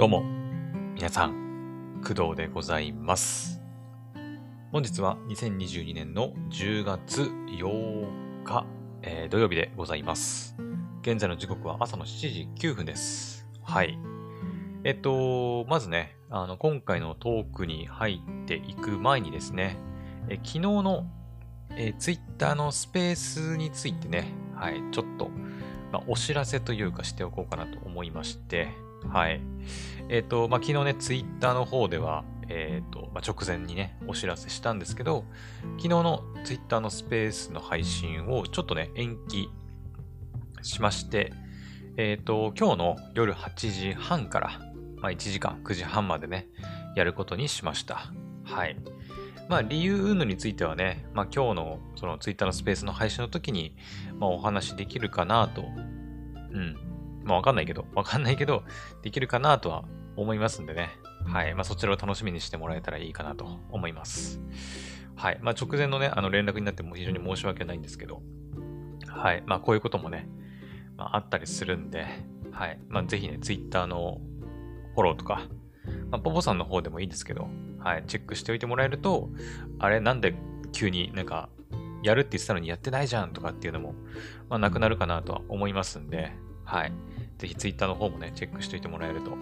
[0.00, 0.22] どうも、
[0.94, 3.60] 皆さん、工藤でございます。
[4.72, 8.64] 本日は2022年の10月8日、
[9.02, 10.56] えー土曜日でございます。
[11.02, 13.46] 現在の時刻は朝の7時9分です。
[13.62, 13.98] はい。
[14.84, 19.76] えっと、まずね、あの、今回のトークに入っていく前にですね、
[20.30, 21.04] え昨日の、
[21.76, 25.28] え、Twitter のスペースについてね、はい、ちょっと、
[25.92, 28.70] まあ、お知らせというかしておこうかなと思いまして、
[29.08, 29.40] はい。
[30.08, 35.24] えっ、と、まあ、昨日ね、ツイッターの方では、えっ、と、まあ、直前にね、お知らせしたんですけど、
[35.78, 39.48] 昨日のツイッターのスペースの配信をちょっとね、延期
[40.62, 41.32] しまして、
[41.96, 44.60] えっ、と、今日の夜8時半から、
[44.96, 46.48] まあ、1時間、9時半までね、
[46.96, 48.12] やることにしました。
[48.44, 48.76] はい。
[49.48, 53.74] まあ、理由云々についてはね、まあ、今日のそのツイッターのスペースの配信の時に、
[54.18, 55.64] まあ、お話できるかなと、う
[56.58, 56.76] ん。
[57.30, 58.64] まあ、わかんないけど、わかんないけど、
[59.02, 59.84] できるかなとは
[60.16, 60.90] 思いますんでね。
[61.24, 61.54] はい。
[61.54, 64.40] まあ、そちらを楽しみにしてもらえたらいいかなと思います。
[65.14, 65.38] はい。
[65.40, 68.22] まあ、直前のね、あの連絡になっても非常に申し訳ないんですけど、
[69.06, 69.42] はい。
[69.46, 70.28] まあ、こういうこともね、
[70.96, 72.06] まあ、あったりするんで、
[72.50, 72.80] はい。
[72.88, 74.20] まあ、ぜひね、ツイッターの
[74.94, 75.46] フォローとか、
[76.10, 78.04] まあ、ポポさんの方でもいいんですけど、はい。
[78.06, 79.30] チェックしておいてもらえると、
[79.78, 80.34] あれ、なんで
[80.72, 81.48] 急になんか、
[82.02, 83.94] やるって言ってたのにやってないじゃんとかっていうのも、
[84.48, 86.32] まあ、なくなるかなとは思いますんで、
[86.64, 86.92] はい。
[87.40, 89.34] ぜひツイッターの方もね、チェックしておいてもらえると、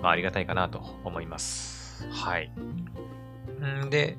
[0.00, 2.08] まあ、ありがたいかなと思います。
[2.10, 2.50] はい。
[3.84, 4.16] んで、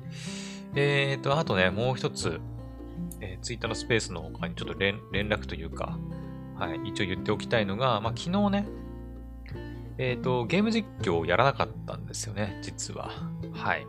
[0.76, 2.40] えっ、と、あとね、もう一つ、
[3.20, 5.98] えー、ツイッターのスペースの他にちょっと連連絡というか、
[6.56, 8.68] はい、一応言っておきたいのが、まあ、昨日ね、
[9.98, 13.10] えっ、と、ゲーム実況をやらなかったんですよね、実は。
[13.52, 13.84] はい。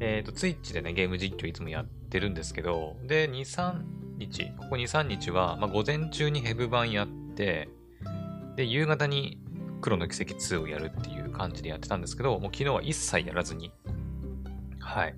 [0.00, 3.82] えっ、と、ツイッチでね、ゲーム実況いつもやってるんですけど、で、2、3
[4.18, 7.68] 日、ここ2、3日は、まあ、午前中にヘブ版やって、
[8.58, 9.38] で、夕方に
[9.80, 13.72] 黒の奇跡2をやるっていう感じでやってたんですけど、もう昨日は一切やらずに、
[14.80, 15.14] はい。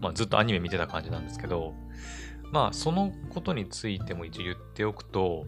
[0.00, 1.72] まあ、ずっとアニメ見てた感じなんですけど、
[2.52, 5.46] まあ、そのことについても一応言っておくと、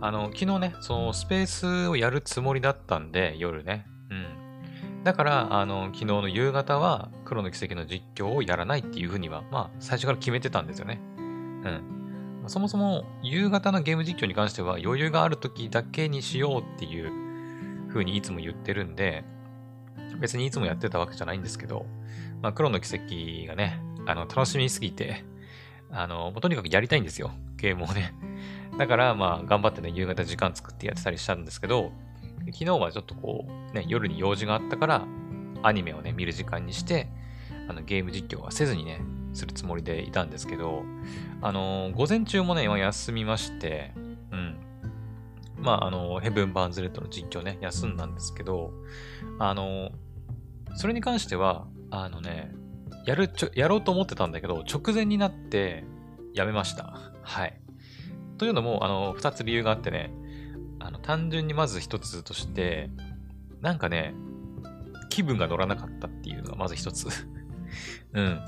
[0.00, 3.84] あの、昨日ね、そのスペースをやるつもりだったんで、夜ね。
[4.10, 5.02] うん。
[5.02, 11.00] だから、あの、昨日の夕方は黒の奇跡の実況をやらないっていうふうには、まあ、最初から決めてたんですよね。
[11.18, 11.96] うん。
[12.48, 17.10] そもそも夕方のゲーム実況に関しては余裕がある時だけにしようっていう
[17.88, 19.24] 風にいつも言ってるんで、
[20.20, 21.86] 別にいつもやってたわけじゃないんですけど、
[22.42, 25.24] まあ、黒の奇跡がね、あの、楽しみすぎて、
[25.90, 28.14] あの、とにかくやりたいんですよ、ゲームをね。
[28.78, 31.92] だから、まあ、頑張ってね、夕方時間作ってやってたりしたんですけど、
[32.52, 35.06] 昨日はちょっとこう、ね、夜に用事があったから、
[35.62, 37.08] アニメをね、見る時間にして、
[37.68, 39.00] あの、ゲーム実況はせずにね、
[39.32, 40.84] するつもりでいたんですけど、
[41.42, 43.92] あのー午前中もね、今休みまして、
[44.32, 44.56] うん。
[45.58, 48.72] まあ、あのーヘブン・バーンズ・レッドの実況ね、休んだんですけど、
[49.38, 49.92] あのー
[50.76, 52.52] それに関しては、あのね、
[53.06, 55.84] やるちょ、やろうと思ってたんだけど、直前になって、
[56.34, 57.00] やめました。
[57.22, 57.58] はい。
[58.36, 60.12] というのも、あの、二つ理由があってね、
[60.78, 62.90] あの、単純にまず一つとして、
[63.62, 64.14] なんかね、
[65.08, 67.08] 気分が乗らなかったっていうのがまず一つ。
[68.12, 68.40] うん。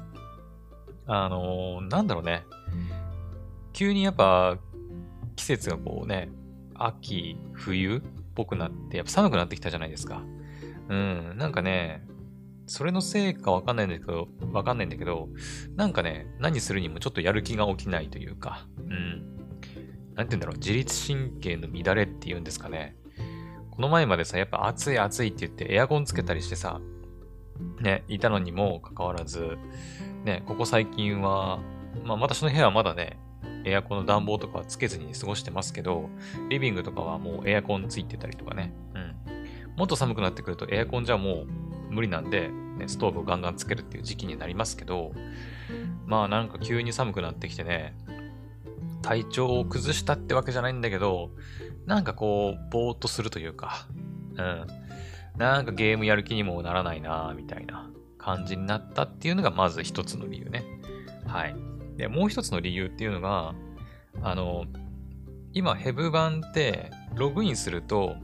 [1.08, 2.44] あのーなんだろうね。
[3.72, 4.58] 急にやっぱ
[5.36, 6.28] 季節がこうね、
[6.74, 8.00] 秋、冬っ
[8.34, 10.22] ぽくなって、やっぱ寒くなってきたじゃないですか。
[10.88, 12.06] うん、なんかね、
[12.66, 15.28] それのせいかわかんないんだけど、わかんないんだけど、
[15.76, 19.36] なんかね、何するにもちょっとやる気が起きないというか、うん。
[20.14, 22.96] なんて言うんだろう、自律神経の乱れっていうんですかね。
[23.70, 26.80] この前までさ、やっぱ暑い暑いって言ってエアコンつけたりしてさ、
[27.80, 29.56] ね、いたのにもかかわらず、
[30.28, 31.58] ね、ここ最近は、
[32.04, 33.18] まあ、私の部屋はまだね、
[33.64, 36.10] エアコンの暖房とかはつけずに過ごしてますけど、
[36.50, 38.74] リビングとかはもうエアコンついてたりとかね。
[38.94, 39.76] うん。
[39.76, 41.46] もっと寒くなってくるとエアコンじゃもう
[41.90, 45.12] 無理なんで、ね、ストーブをガンガンつけるっていう時期になりますけど、
[46.04, 47.96] まあなんか急に寒くなってきてね、
[49.00, 51.30] 体調を崩したってわけじゃないんだけど、
[51.86, 53.86] なんかこう、ぼーっとするというか、
[54.36, 54.66] うん。
[55.38, 57.88] なんかゲームやる気にもならないなみたいな
[58.28, 60.62] 感じになったっていうのがまず一つの理由ね。
[61.26, 61.56] はい。
[61.96, 63.54] で、もう一つの理由っていうのが、
[64.22, 64.66] あの、
[65.54, 68.16] 今、ヘブ版って、ログインすると、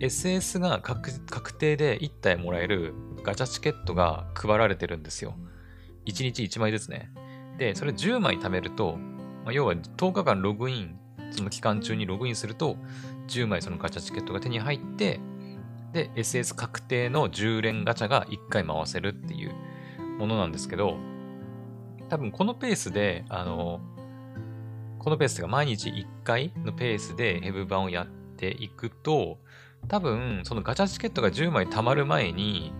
[0.00, 5.34] SS が確定で1体もらえるガチャチケットが配られてるんですよ。
[6.06, 7.10] 1日1枚ずつね。
[7.58, 8.96] で、それ10枚貯めると、
[9.44, 10.98] まあ、要は10日間ログイン、
[11.32, 12.78] その期間中にログインすると、
[13.28, 15.20] 10枚そのガチャチケットが手に入って、
[15.92, 19.54] で、SS 確定の10連ガチャが1回回せるっていう
[20.18, 20.96] ものなんですけど、
[22.08, 23.80] 多分このペースで、あの、
[24.98, 28.06] このペースが毎日1回のペースでヘブ版をやっ
[28.36, 29.38] ていくと、
[29.88, 32.72] 多分、そのガチャチケットが10枚貯まる前に、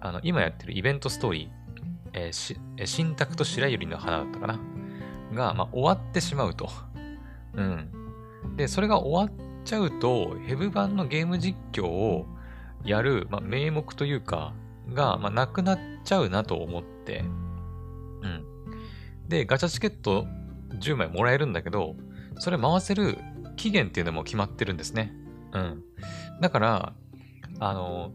[0.00, 1.62] あの、今やってるイベントストーリー、
[2.14, 4.58] えー、し、え新宅と白百合の花だったかな？
[5.34, 6.70] が、まあ、終わってしまうと。
[7.54, 7.90] うん。
[8.56, 12.26] で、それが終わっちゃうと、ヘブ版のゲーム実況を
[12.84, 14.54] やる、まあ、名目というか、
[14.92, 17.24] が、まあ、なくなっちゃうなと思って、
[18.22, 18.44] うん。
[19.28, 20.26] で、ガチャチケット
[20.78, 21.96] 10枚もらえるんだけど、
[22.38, 23.18] それ回せる
[23.56, 25.14] 期限っていうのも決まってるんですね。
[25.52, 25.82] うん。
[26.40, 26.92] だから、
[27.60, 28.12] あの、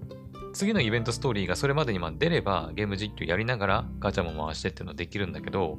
[0.53, 5.77] 次のイベントストーリーがそれまでに出ればゲーム実況やりながらガチャも回してっていうのできるんだけど、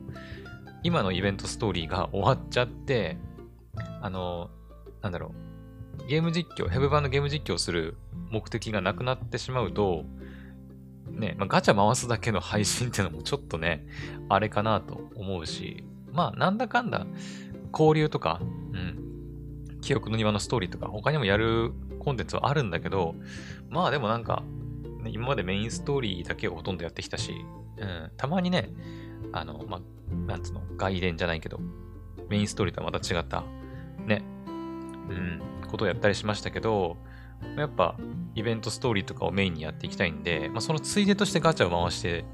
[0.83, 3.19] 今のイベントストーリーが終わっちゃって、
[4.01, 4.51] あの、
[5.03, 5.48] なんだろう、
[6.09, 7.97] ゲーム実況、ヘブ版のゲーム実況する
[8.31, 10.05] 目的がなくなってしまうと、
[11.11, 13.87] ね、まあ、ガチャ回すだけの配信っていうのもちょっとね、
[14.29, 17.07] あれかなと思うし、まあ、なんだかんだ、
[17.73, 23.15] 交流とか、うん、記憶の庭のストーリーとか、他にもやるコンテンツはあるんだけど、
[23.69, 24.43] まあでもなんか、
[25.03, 27.35] ね、今までメインストーリーだけをほとんどやってきたし、
[27.77, 28.71] うん、たまにね、
[29.33, 31.61] あの、まあ、なんつうの、外伝じゃないけど、
[32.31, 33.45] メインストーリーとはまた違った、
[34.07, 34.23] ね、
[35.11, 36.97] うん、ことをやったりしましたけど、
[37.57, 37.97] やっぱ、
[38.35, 42.25] イベントストーリーとかをメインにやっていきたいんで、まあ、そのついでとしてガチャを回して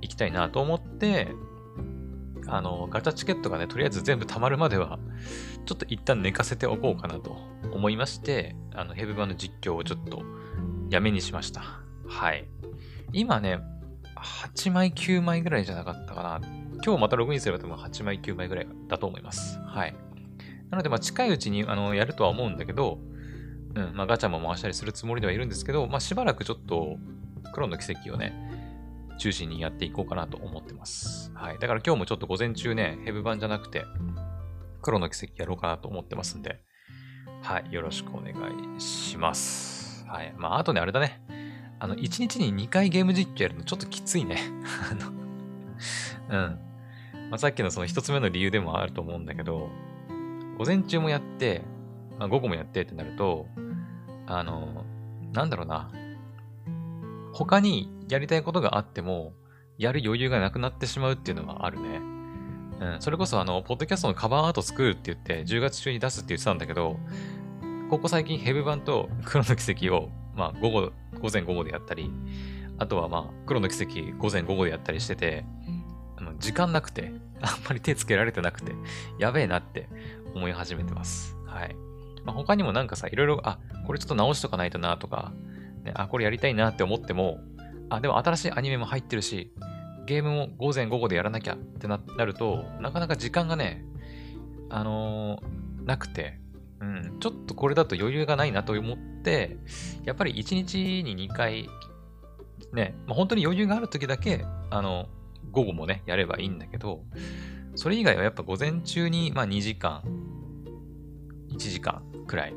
[0.00, 1.28] いきたいなと思って、
[2.46, 4.98] あの、ガチャチケットがね、とりあえず全部溜まるまでは、
[5.64, 7.36] ちょっと一旦寝かせておこうかなと
[7.72, 10.22] 思いまして、あの、ヘブ版の実況をちょっと
[10.90, 11.62] やめにしました。
[12.08, 12.48] はい。
[13.12, 13.60] 今ね、
[14.16, 16.40] 8枚、9枚ぐらいじゃなかったかな。
[16.84, 19.58] 今日またログインすれば多分8枚、9枚ぐらいだと思います。
[19.60, 19.94] はい。
[20.72, 22.98] なので、まあ、近いうちにあのやるとは思うんだけど、
[23.74, 26.96] うんまあ、ガチャも回したりするつもりではいるんですけど、まあ、しばらくちょっと、
[27.52, 28.32] クローンの奇跡をね、
[29.18, 31.30] 中心にやっていこうかなと思ってます。
[31.34, 31.58] はい。
[31.58, 33.84] だから今日もちょっと午前中ね、ヘブ版じゃなくて、
[34.80, 36.62] 黒の奇跡やろうかなと思ってますんで、
[37.42, 37.70] はい。
[37.70, 40.06] よろしくお願いします。
[40.08, 40.32] はい。
[40.38, 41.20] まあ、あとね、あれだね。
[41.80, 44.38] あの、1日に2回ゲーム実況やるのちょっときついね。
[44.90, 45.10] あの、
[46.30, 46.58] うん。
[47.28, 49.68] まあ、さっきのその1つ目の理由でもあると思うんだけど、
[50.62, 51.62] 午前中もやって、
[52.20, 53.48] まあ、午後もやってってなると、
[54.28, 54.84] あの、
[55.32, 55.90] なんだろうな。
[57.32, 59.32] 他にやりたいことがあっても、
[59.76, 62.00] やる余裕がなくなってしまうっていうのはあるね。
[62.80, 66.96] うん、それこそあの、ポッドキャストのカバーアート作るって言って、10月中に出すって言ってたんだけど、
[67.90, 72.08] ここ最近ヘブ版と黒の奇跡を、まあ、午後、午前午後でやったり、
[72.78, 75.44] あとはまあ、黒の奇跡午前午後でやったりしてて、
[76.38, 78.72] 時間なくて、あんまり手つけられてなくて、
[79.18, 79.88] やべえなって
[80.34, 81.36] 思い始めてます。
[81.46, 81.76] はい。
[82.24, 85.32] まあ、他にもなんかさ、いろいろ、あ、これちょっと直しとかないとなとか、
[85.84, 87.40] ね、あ、これやりたいなって思っても、
[87.90, 89.52] あ、でも新しいアニメも入ってるし、
[90.06, 93.84] ゲームも午前午後でやらなきゃってなると、なかなか時間がね、
[94.70, 96.38] あのー、なくて、
[96.80, 99.56] うん、ちょっとこれだと余裕がないなと思って、
[100.04, 101.68] やっぱり1日に2回、
[102.72, 105.08] ね、まあ、本当に余裕がある時だけ、あの、
[105.50, 107.04] 午後もね、やればいいんだけど、
[107.74, 110.02] それ以外はやっぱ午前中に、まあ2時間、
[111.50, 112.54] 1時間くらい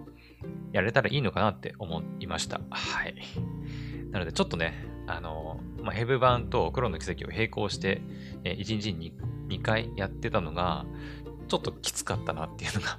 [0.72, 2.60] やれたらいいのかなって思いました。
[2.70, 3.16] はい。
[4.12, 4.74] なのでちょっとね、
[5.08, 8.02] あの、まあ、ヘブ版と黒の奇跡を並行して、
[8.44, 9.14] えー、1日に
[9.48, 10.86] 2, 2回やってたのが、
[11.48, 12.98] ちょっときつかったなっていうのが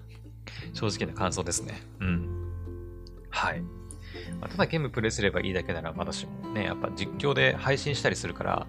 [0.72, 1.82] 正直な感想ですね。
[2.00, 2.52] うん。
[3.30, 3.60] はい。
[4.40, 8.66] まあ、ただゲームプレイすればいいだけなら私もね、やっぱ実況で配信したりするから、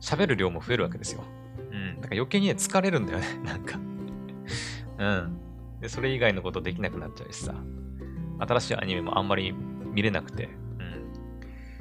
[0.00, 1.24] 喋る量も増えるわけですよ。
[2.02, 2.08] うん。
[2.08, 3.78] か余計にね、疲れるんだよね、 なんか
[4.98, 5.40] うん。
[5.80, 7.54] で、それ以外のことできなくなっちゃうしさ。
[8.40, 9.52] 新しいアニメもあんまり
[9.92, 10.48] 見れなくて。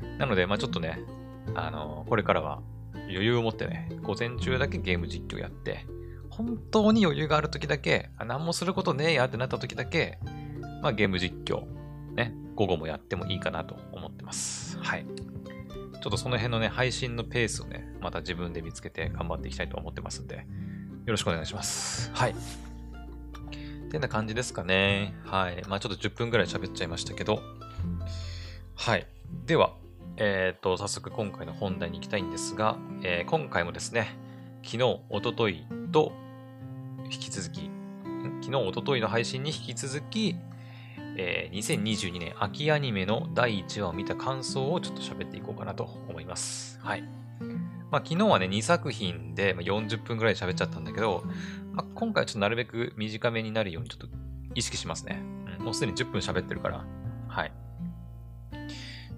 [0.02, 0.18] うん。
[0.18, 1.00] なので、まあちょっとね、
[1.56, 2.62] あのこれからは
[2.94, 5.86] 余裕を持ってね、午前中だけゲーム実況やって、
[6.30, 10.20] 本当に余裕がある時だけ、あ何もすることねえやってなった時だけ、
[10.82, 11.66] まあゲーム実況、
[12.16, 14.78] ね、午後もやってもいいかなと思ってます。
[14.80, 15.06] はい。
[15.06, 20.44] ちょっとその辺のね、配信のペースをね、また自分で見つけて頑張っていきたいと思ってますんで、よ
[21.08, 22.12] ろしくお願いします。
[22.14, 22.32] はい。
[22.32, 25.14] ってな感じですかね。
[25.24, 25.64] はい。
[25.68, 27.42] まあちょっと10分ぐらい喋っちゃいましたけど。
[28.76, 29.08] はい。
[29.46, 29.74] では、
[30.18, 34.18] えっ、ー、と、早速今回の本題に行きたいんですが、えー、今回もですね、
[34.64, 36.12] 昨日、おとといと
[37.06, 37.70] 引き続き、
[38.42, 40.36] 昨日、おとといの配信に引き続き、
[41.18, 46.80] えー、2022年秋アニメの第1話を見た感想をちょっと喋っていこうかなと思います。
[46.82, 47.04] はい。
[47.92, 51.24] まあ、昨日はね、2作品で40分ぐらい喋っちゃったんだけど、
[51.74, 54.08] まあ、今回はちょっとなるべく短めになるようにちょっと
[54.56, 55.22] 意識しますね。
[55.60, 56.86] うん、もうすでに10分喋ってるから。
[57.28, 57.52] はい。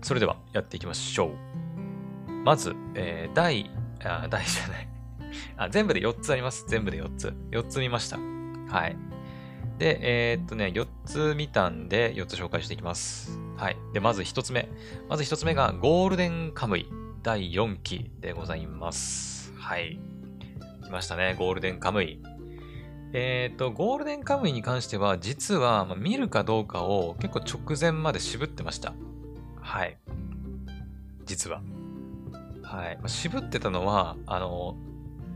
[0.01, 2.31] それではやっていきましょう。
[2.43, 3.69] まず、えー、第、
[4.03, 4.89] あ、第じゃない
[5.57, 5.69] あ。
[5.69, 6.65] 全部で4つあります。
[6.67, 7.33] 全部で4つ。
[7.51, 8.17] 4つ見ました。
[8.69, 8.97] はい。
[9.77, 13.39] で、えー、っとね、4つ見たんで、4つ紹介していきます。
[13.57, 13.77] はい。
[13.93, 14.69] で、まず一つ目。
[15.09, 16.87] まず一つ目が、ゴールデンカムイ
[17.21, 19.53] 第4期でございます。
[19.57, 19.99] はい。
[20.83, 22.21] 来ましたね、ゴールデンカムイ。
[23.11, 28.93] えっ、ー、と、ゴールデンカムイに関しては、実は、ま、見るかどうかを結構直前まで渋ってました。
[29.59, 29.97] はい。
[31.25, 31.61] 実は。
[32.63, 32.97] はい。
[32.97, 34.77] まあ、渋ってたのは、あの、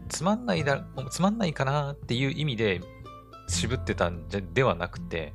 [0.07, 2.81] つまんないだ、つまんないかなっていう意味で
[3.47, 5.33] 渋ってたんじゃではなくて、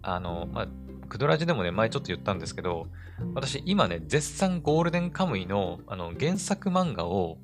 [0.00, 0.68] あの、まあ、
[1.08, 2.88] クドラジでもね、前ちょっと言ったんですけど、
[3.34, 7.38] 私今ね、絶賛ゴールデンカムイのあの原作漫画を、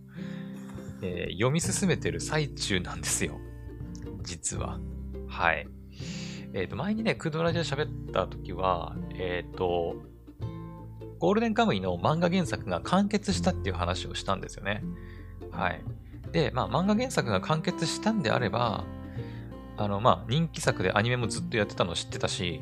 [1.02, 3.38] えー、読み進めてる最中なんですよ。
[4.22, 4.78] 実は。
[5.28, 5.66] はい。
[6.52, 9.96] えっ、ー、と、前にね、クドラジで喋った時は、えっ、ー、と、
[11.18, 14.84] ゴールデンカムイの漫画原作が完結したっていう話をしたんですよね。
[15.50, 15.82] はい。
[16.32, 18.84] で、まあ、漫画原作が完結したんであれば、
[19.76, 22.60] あの、まあ、人気作でアニメもずっとやってたの知ってたし、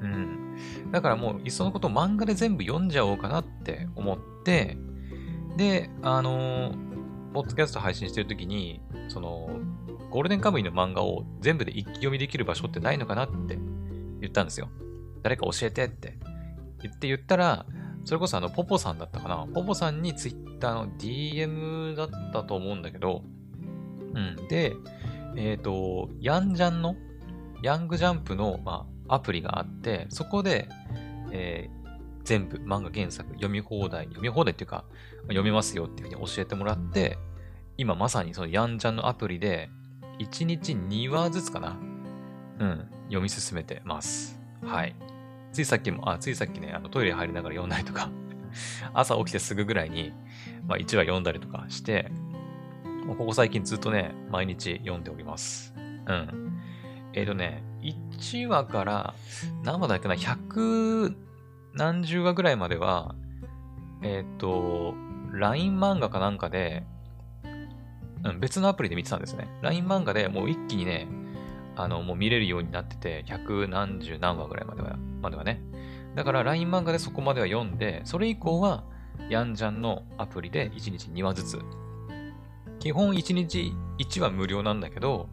[0.00, 0.56] うん。
[0.90, 4.76] だからもう、いっそのこと漫画で全部読んじゃおうかなって思って、
[5.56, 6.74] で、あの
[7.32, 9.50] ポッドキャスト配信してるときに、その、
[10.10, 13.58] ゴールデンカムイの漫画を全部で一気読みできる場所ってないのかなって
[14.20, 14.68] 言ったんですよ。
[15.22, 16.18] 誰か教えてって
[16.82, 17.66] 言って言ったら、
[18.04, 19.46] それこそあの、ポポさんだったかな。
[19.54, 23.22] ポポさんにツイッターの DM だったと思うんだけど、
[24.14, 24.48] うん。
[24.48, 24.74] で、
[25.36, 26.96] えっ、ー、と、ヤンジャンの、
[27.62, 30.68] ヤングジャンプの、まあ、アプリがあって、そこで、
[31.32, 31.90] えー、
[32.24, 34.84] 全部漫画原作読み放題、読み放題っていうか、
[35.22, 37.18] 読めますよっていうふうに教えてもらって、
[37.76, 39.70] 今まさにそのヤンジャンのアプリで、
[40.18, 41.78] 1日2話ずつかな。
[42.58, 44.38] うん、読み進めてます。
[44.62, 44.94] はい。
[45.52, 48.10] ついさっきも、あ、ついさっきね、あのトイレ入りながら読んだりとか
[48.92, 50.12] 朝起きてすぐぐらいに、
[50.66, 52.10] まあ、1話読んだりとかして、
[53.06, 55.74] もうここ最近ずっとね、毎日読んでおります。
[55.76, 56.60] うん。
[57.14, 59.14] えっ、ー、とね、1話から
[59.62, 61.14] 何話だっけな、100
[61.74, 63.14] 何十話ぐらいまでは、
[64.02, 64.94] えっ、ー、と、
[65.32, 66.84] LINE 漫画かなんかで、
[68.24, 69.48] うん、別のアプリで見てたんですね。
[69.62, 71.08] LINE 漫画でもう一気にね、
[71.76, 75.60] あの、もう見れるようになってて、百何十何話ぐらいまでは、まではね。
[76.14, 78.84] だから LINE 漫画でそこまでは読んで、それ以降は、
[79.28, 81.58] ヤンジャンのアプリで1日2話ずつ
[82.80, 85.28] 基本1日1話無料なんだけど、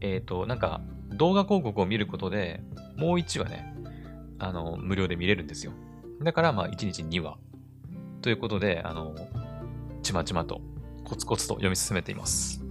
[0.00, 0.80] えっ、ー、と、なんか
[1.14, 2.62] 動画広告を見ることで
[2.96, 3.74] もう1話ね、
[4.38, 5.72] あの、無料で見れるんですよ。
[6.22, 7.38] だからまあ1日2話。
[8.22, 9.14] ということで、あの、
[10.02, 10.60] ちまちまと
[11.04, 12.64] コツコツと読み進めています。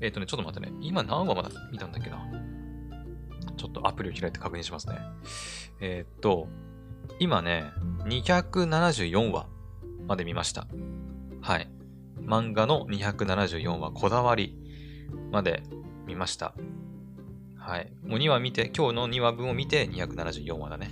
[0.00, 0.76] えっ、ー、とね、ちょっと待ってね。
[0.80, 2.24] 今何話まだ見たんだっけな。
[3.56, 4.98] ちょっとアプリを開いて確認しますね。
[5.80, 6.48] えっ、ー、と、
[7.18, 7.70] 今ね、
[8.04, 9.46] 274話
[10.06, 10.66] まで見ました。
[11.40, 11.68] はい。
[12.20, 14.56] 漫画の274話こだわり
[15.30, 15.62] まで
[16.06, 16.54] 見ました。
[17.62, 17.92] はい。
[18.04, 20.90] もう2話見て、今日の2話分を見て274話だね。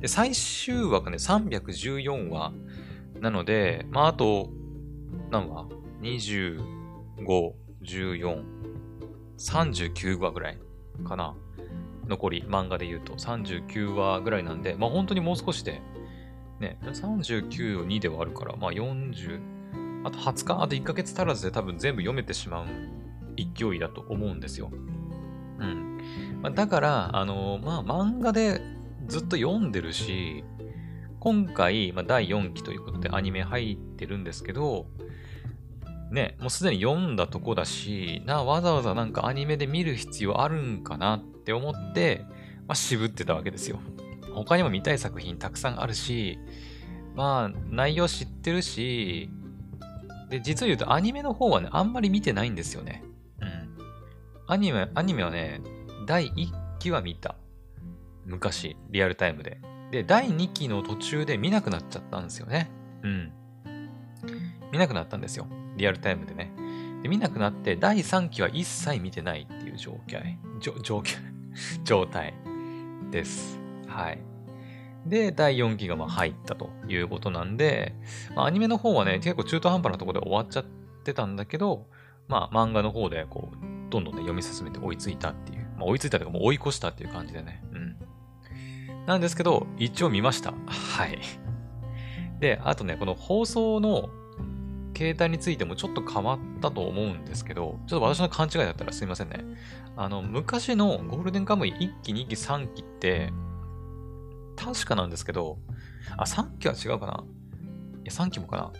[0.00, 2.52] で、最終話がね、314話
[3.20, 4.48] なので、まあ、あと、
[5.30, 5.68] 何話
[6.00, 6.58] ?25、
[7.82, 8.42] 14、
[9.36, 10.58] 39話ぐらい
[11.04, 11.34] かな。
[12.08, 15.82] 残り、漫画で言うと39話ぐらいなんで、まあ本当にもう少しで、
[16.58, 19.40] ね、39を2で割るから、まあ40、
[20.04, 22.66] あと20日、あと1ヶ月足らずで多分全部読めてしまう
[23.36, 24.70] 勢いだと思うんですよ。
[25.62, 26.40] うん。
[26.42, 28.60] ま、だから、あの、まあ、漫画で
[29.06, 30.44] ずっと読んでるし、
[31.20, 34.86] 今回、まあ、第4期ということでアニメ入ってるんですけど、
[36.10, 42.24] ね、もうすでに読んだとこだし、な、わざわざなんかアニメで見る必要あるんかなって思って、
[42.66, 43.78] まあ、渋ってたわけですよ。
[44.34, 46.38] 他にも見たい作品たくさんあるし、
[47.14, 49.30] まあ、内容知ってるし、
[50.28, 53.04] で、実を言うとアニメの方はね、あんまり見てないんですよね。
[54.52, 55.62] アニメ、アニメはね、
[56.04, 57.36] 第1期は見た。
[58.26, 59.58] 昔、リアルタイムで。
[59.90, 62.70] で、第2期の途中で見なくなっちゃったんですよね。
[63.02, 63.32] うん。
[64.70, 65.46] 見なくなったんですよ。
[65.78, 66.52] リアルタイムでね。
[67.02, 70.20] で見なくなって、第3期は一切見てないっていう状況、
[70.82, 71.16] 状況、
[71.84, 72.34] 状態
[73.10, 73.58] です。
[73.88, 74.18] はい。
[75.06, 77.94] で、第4期がま入ったということなんで、
[78.36, 80.64] まあ、アニメの方はね、結構中途半端なところで終わっちゃっ
[81.04, 81.86] てたんだけど、
[82.28, 85.66] まあ漫画の方でこう、どんどんね、読み進めて追いついたっていう。
[85.76, 87.62] まあ追いついたというかもう追い越したっていう感じでね。
[87.72, 87.96] うん。
[89.06, 90.54] なんですけど、一応見ました。
[90.66, 91.18] はい。
[92.40, 94.08] で、あとね、この放送の
[94.96, 99.44] 携帯についてもちょっと変わったと思うんですけど、ちょっと私の勘違いだったらすいませんね。
[99.96, 103.30] あの、昔のゴールデンカムイ1期、2期、3期って、
[104.56, 105.58] 確かなんですけど、
[106.16, 107.24] あ、3期は違うかな？
[108.04, 108.72] いや、3期もかな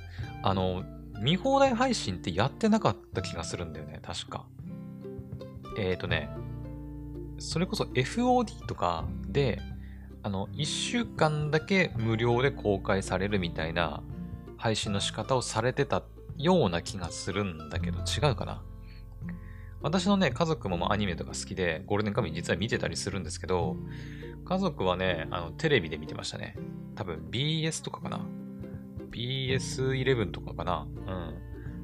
[0.43, 0.85] あの、
[1.21, 4.47] 見放題配信ってやってなかった気がするんだよね、確か。
[5.77, 6.31] えっ、ー、とね、
[7.39, 9.61] それこそ FOD とかで、
[10.23, 14.03] あの、1週間だけ無料で公開されるみたいな
[14.57, 16.03] 配信の仕方をされてた
[16.39, 18.63] ような気がするんだけど、違うかな
[19.83, 23.77] 私のね、家族もアニメとか好きで、ゴールデンカムイ実は見てたりするんですけど、
[24.45, 26.57] 家族はね、あの、テレビで見てましたね。
[26.95, 28.25] 多分 BS とかかな
[29.11, 30.87] ?BS11 とかかな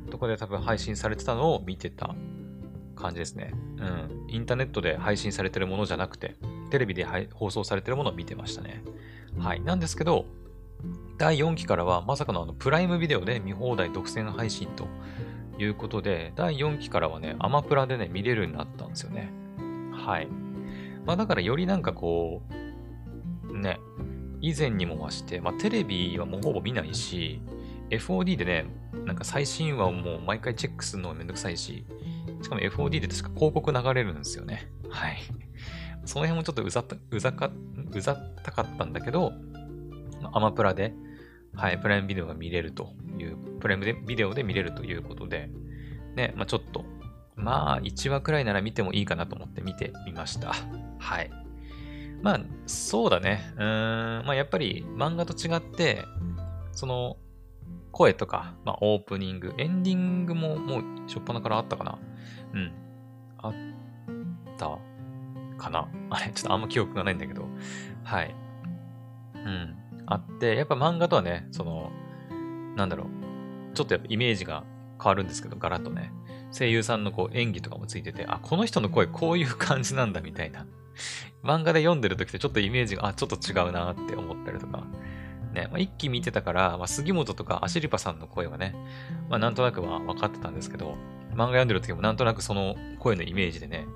[0.05, 0.11] うん。
[0.11, 2.15] とかで多分配信されてたのを見てた
[2.99, 3.53] 感じですね。
[3.79, 4.27] うん。
[4.29, 6.37] インターネットで配信されてるものじゃなくて、
[6.71, 8.83] テレビで放送されてるものを見てましたね。
[9.39, 9.61] はい。
[9.61, 10.27] なんですけど、
[11.17, 14.87] 第4期からはまさかのあのプライムビデオで見放題独占配信と
[15.59, 19.31] いうことで、第4期からはね、アマプラでね、見れるようになったんですよね。
[19.93, 20.29] はい。
[21.05, 22.43] まあだからよりなんかこ
[23.51, 23.81] う、ね、
[24.41, 27.41] 以前にも増して、まあテレビはもうほぼ見ないし、
[27.91, 28.67] FOD でね、
[29.05, 31.85] なんか最新話をもう毎回チェックするのめんどくさいし、
[32.43, 34.71] しかも FOD で確か広告流れるんですよね。
[34.89, 35.19] はい。
[36.05, 37.51] その辺もちょっとうざった、うざか、
[37.93, 39.33] うざったかったんだけど、
[40.33, 40.95] アマプラで、
[41.55, 45.51] はい、プライムビデオが見れるという、プライムビデオで見れるということで、
[46.15, 46.85] ね、まあちょっと、
[47.37, 50.53] まあ1話くらいなら見てもいいかなと思って見てみました。
[50.99, 51.31] はい。
[52.23, 53.53] まあ、そうだね。
[53.57, 56.05] うーん、まあやっぱり漫画と違って、
[56.73, 57.17] その、
[57.93, 61.99] 声とか、まあオープニング、エンディングももう初っ端からあったかな。
[62.53, 62.73] うん。
[63.39, 63.55] あっ
[64.57, 64.79] た
[65.57, 65.89] かな？
[66.11, 67.47] あれ、ちょっとあんま記憶がないんだけど。
[68.05, 68.35] はい。
[69.35, 69.77] うん。
[70.07, 71.91] あって、やっぱ漫画とはね、その、
[72.77, 73.75] なんだろう。
[73.75, 74.65] ちょっとやっぱイメージが
[75.01, 76.13] 変わるんですけど、ガラッとね。
[76.51, 80.67] 声優さんのこう演技とかもついてて、あ、この人の声こういう感じなんだみたいな。
[81.45, 84.85] 漫画で読んでる時ってちょっとイメージが、あ、ちょっと違うなって思ったりとか。
[85.53, 88.75] ね、まあ、一期見てたから、まあ、杉本とかアシリパさんの声はね、
[89.29, 90.97] まあ、なんとなくは分かってたんですけど、
[91.39, 93.87] 漫画読んでる時もなんとなくその声のイメージでね、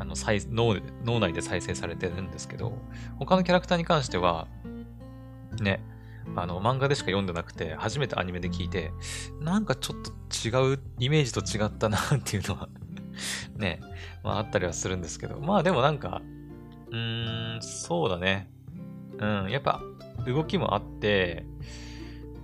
[0.00, 2.76] あの脳脳内で再生されてるんですけど、
[3.18, 4.48] 他のキャラクターに関しては、
[5.60, 5.80] ね、
[6.34, 8.92] あの、漫画でしか読んでなくて、初めてアニメで聞いて、
[9.40, 10.12] なんかちょっと
[10.48, 12.68] 違う、イメージと違ったなっていうのは
[13.56, 13.80] ね、
[14.24, 16.20] まああったりはするんですけど、まあでもなんか、
[16.90, 18.50] うーん、そうだね。
[19.18, 19.80] うん、やっぱ、
[20.26, 21.46] 動きもあって、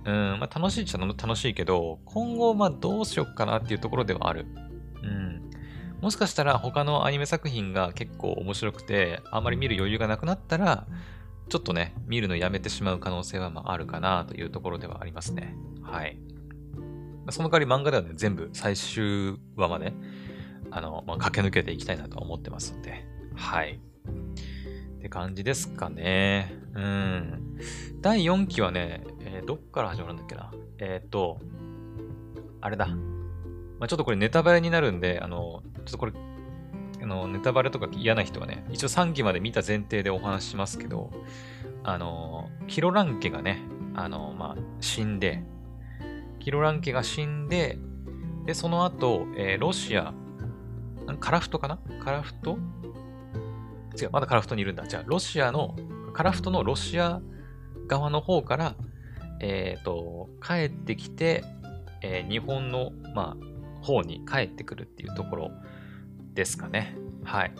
[0.05, 4.45] うん、まあ楽しいっちゃ楽しいけど、今後、まあどうしよっかなっていうところではある。
[5.03, 5.49] うん。
[6.01, 10.87] もしかしたら他のアニメ作品が結構面白くて、あんまり見る余裕がなくなったら、
[11.49, 15.55] ちょっとね、見るのやめてしまう可能性はまああるかなというところではありますね。
[15.81, 16.17] はい。
[17.31, 19.93] その代わり漫画ではね、全部最終話まで、
[20.71, 23.79] あの、まあ、駆け抜けていきたいなと思ってますので、はい。
[24.99, 26.53] って感じですかね。
[26.75, 27.57] うん。
[28.01, 30.51] 第4期はね、えー、どっから始まるんだっけな？
[30.79, 31.39] えっ、と、
[32.61, 32.87] あれだ。
[32.87, 36.13] まあ、ちょっとこれネタバレになるんで、あの、ちょっとこれ
[37.01, 41.11] あの、ネタバレとか嫌な人はね、一応3期まで見た前提でお話ししますけど、
[41.83, 43.61] あの、キロラン家がね、
[43.95, 45.43] あの、まあ、死んで、
[46.39, 47.77] キロラン家が死んで、
[48.45, 50.13] で、その後、えー、ロシア、
[51.19, 51.79] カラフトかな？
[52.03, 52.57] カラフト？
[53.99, 54.85] 違う、まだカラフトにいるんだ。
[54.87, 55.75] じゃあ、ロシアの、
[56.13, 57.21] カラフトのロシア
[57.87, 58.75] 側の方から、
[59.39, 61.43] えっ、ー、と、帰ってきて、
[62.01, 65.51] えー、日本の、まあ、方に帰ってくるっていうところ
[66.33, 66.95] ですかね。
[67.23, 67.53] はい。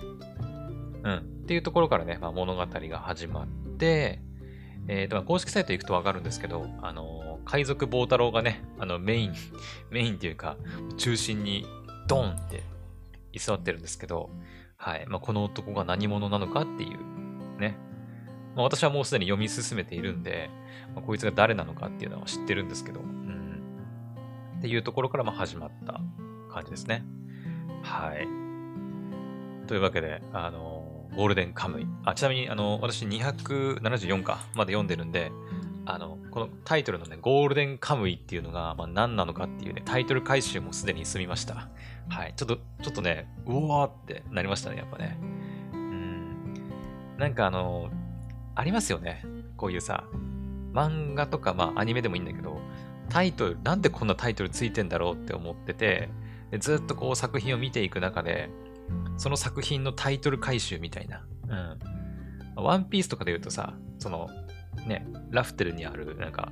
[1.04, 1.18] うん。
[1.18, 4.22] っていうところからね、まあ、物語が始まって、
[4.88, 9.34] えっ、ー、と、公式サイト行くとわかるんですけど、あの、海賊棒太郎がね、あの、メイン、
[9.92, 10.58] メインっていうか、
[10.98, 11.65] 中心に
[12.08, 12.63] ドンって
[13.32, 14.30] 居座ってるんですけど、
[14.78, 15.06] はい。
[15.08, 17.78] まあ、この男が何者なのかっていう、ね。
[18.56, 20.50] まあ、私はもうすでに読み進めているんで、
[20.95, 23.62] まあ、こいつが誰なのかっていうのは知ってるんですけど、うん。
[24.58, 26.02] っていうところからま始まった
[26.52, 27.04] 感じですね。
[27.82, 28.28] はい。
[29.67, 31.88] というわけで、あの、ゴールデンカムイ。
[32.04, 35.32] あ、ちなみに、あの、私274かまで読んでるんで、
[35.86, 41.69] あの、このタイトルのね、ゴールデンカムイっていうのが、まあ、何なのかっていうね、タイトル回収もすでに済みました。
[42.10, 42.34] はい。
[42.36, 45.17] ちょっと、ちょっとね、うわーってなりましたね、やっぱね。
[45.73, 46.36] うん。
[47.17, 47.89] なんかあの、
[48.56, 49.23] ありますよね。
[49.58, 50.04] こういうさ、
[50.73, 52.60] 漫画とか、まあ、アニメでもいいんだけど、
[53.10, 56.10] タイトル、なんでこんなタイトルついてんだろうって思ってて、
[56.51, 58.49] でずっとこう作品を見ていく中で、
[59.17, 61.25] その作品のタイトル回収みたいな。
[61.47, 62.63] うん。
[62.63, 64.29] ワンピースとかで言うとさ、その、
[64.88, 66.51] ね、ラフテルにある、なんか、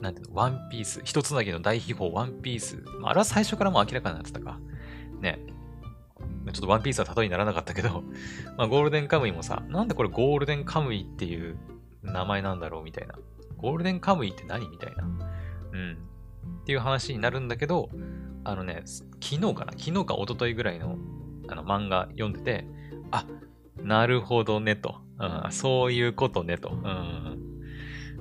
[0.00, 2.82] なんていうの、ワンピース、一つなぎの大秘宝、ワンピース。
[3.00, 4.58] まあ、あれは最初からもう明らかになってたか。
[5.20, 5.40] ね。
[6.52, 8.04] ちょっとワンピースは例えにならなかったけど、
[8.56, 11.56] まあ、ゴールデンカムイもさ、なんでこれゴールデンカムイっていう
[12.12, 13.14] 名前なんだろうみたいな。
[13.56, 15.04] ゴールデンカムイって何みたいな。
[15.04, 15.06] う
[15.76, 15.98] ん。
[16.62, 17.90] っていう話になるんだけど、
[18.44, 19.72] あのね、昨日かな？
[19.72, 20.96] 昨日か一昨日ぐらいの
[21.48, 22.66] あの漫画読んでて、
[23.10, 23.24] あ、
[23.76, 24.96] なるほどねと。
[25.18, 26.70] うん、そういうことねと。
[26.70, 27.42] うん。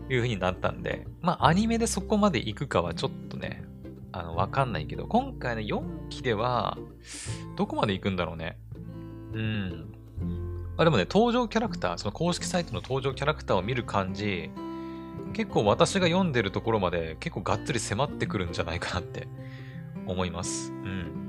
[0.08, 3.65] いう風になったんで、まあ、アニメでそこまで行くかはちょっとね、
[4.12, 6.78] あの、わかんないけど、今回の4期では、
[7.56, 8.60] どこまで行くんだろうね。
[9.34, 9.94] うん。
[10.78, 14.50] まあ、でもね、登場キャラクター、その公式サイトの登場キャラクターを見る感じ、
[15.34, 19.28] 結構私が読んでるところまで結構がっつり迫ってくるんじゃないかなって
[20.06, 20.72] 思います。
[20.72, 21.26] うん。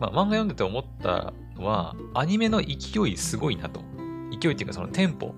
[0.00, 3.80] まあ、漫画読んでて思ったのは、アニメの勢いすごいなと。
[4.30, 5.34] 勢いっていうかそのテンポ。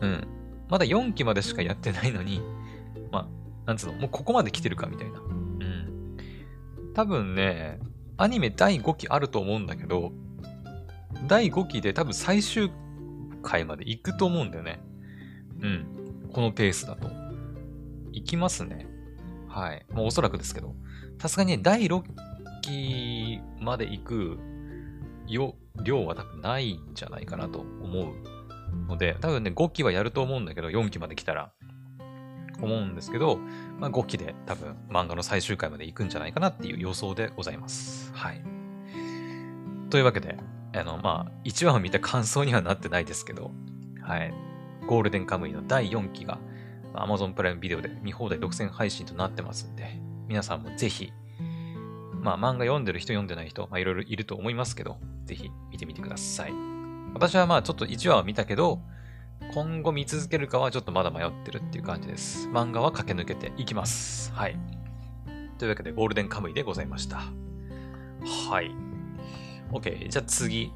[0.00, 0.26] うん。
[0.68, 2.40] まだ4期までしかやってないのに、
[3.12, 3.26] まあ、
[3.66, 5.20] なんつうの、もうここまで来てるかみたいな。
[5.20, 6.16] うん。
[6.94, 7.78] 多分ね、
[8.16, 10.12] アニメ第5期あると思うんだけど、
[11.26, 12.70] 第5期で多分最終
[13.42, 14.80] 回まで行くと思うんだよね。
[15.60, 15.86] うん。
[16.32, 17.08] このペースだと。
[18.12, 18.86] 行きますね。
[19.48, 19.86] はい。
[19.92, 20.74] もうおそらくですけど。
[21.18, 22.02] さすがに第6
[22.62, 24.38] 期まで行く
[25.28, 25.54] よ
[25.84, 31.52] 量は多分ないんじゃないかなと思うので、多分ね、5期はやると思うんだけど、4期まで来たら。
[32.60, 33.38] 思うんですけど、
[33.78, 38.12] まあ、5期で多分漫画の最終回まで行くんじゃないかなっていう予想でございます。
[38.14, 38.42] はい。
[39.90, 40.38] というわけで、
[40.74, 43.50] あの、まあ、1話を見た感想にはなってないですけど、
[44.02, 44.34] はい。
[44.86, 46.38] ゴールデンカムイの第4期が、
[46.92, 51.12] まあ Amazon プライムビデオで見放題独占配信となってますんで、皆さんもぜひ、
[52.20, 56.52] まあ漫画読んでる人読んでない人、まあいろいろいると思いますけど、ぜひ見てみてください。
[57.14, 58.80] 私はまあちょっと1話は見たけど、
[59.54, 62.48] 今後見続けるかはちょっとまだ迷ってるっていう感じです。
[62.48, 64.32] 漫画は駆け抜けていきます。
[64.32, 64.56] はい。
[65.58, 67.22] というわけで、ゴールデンカムイでございました。
[68.50, 68.91] はい。
[69.72, 70.08] OK。
[70.08, 70.72] じゃあ次。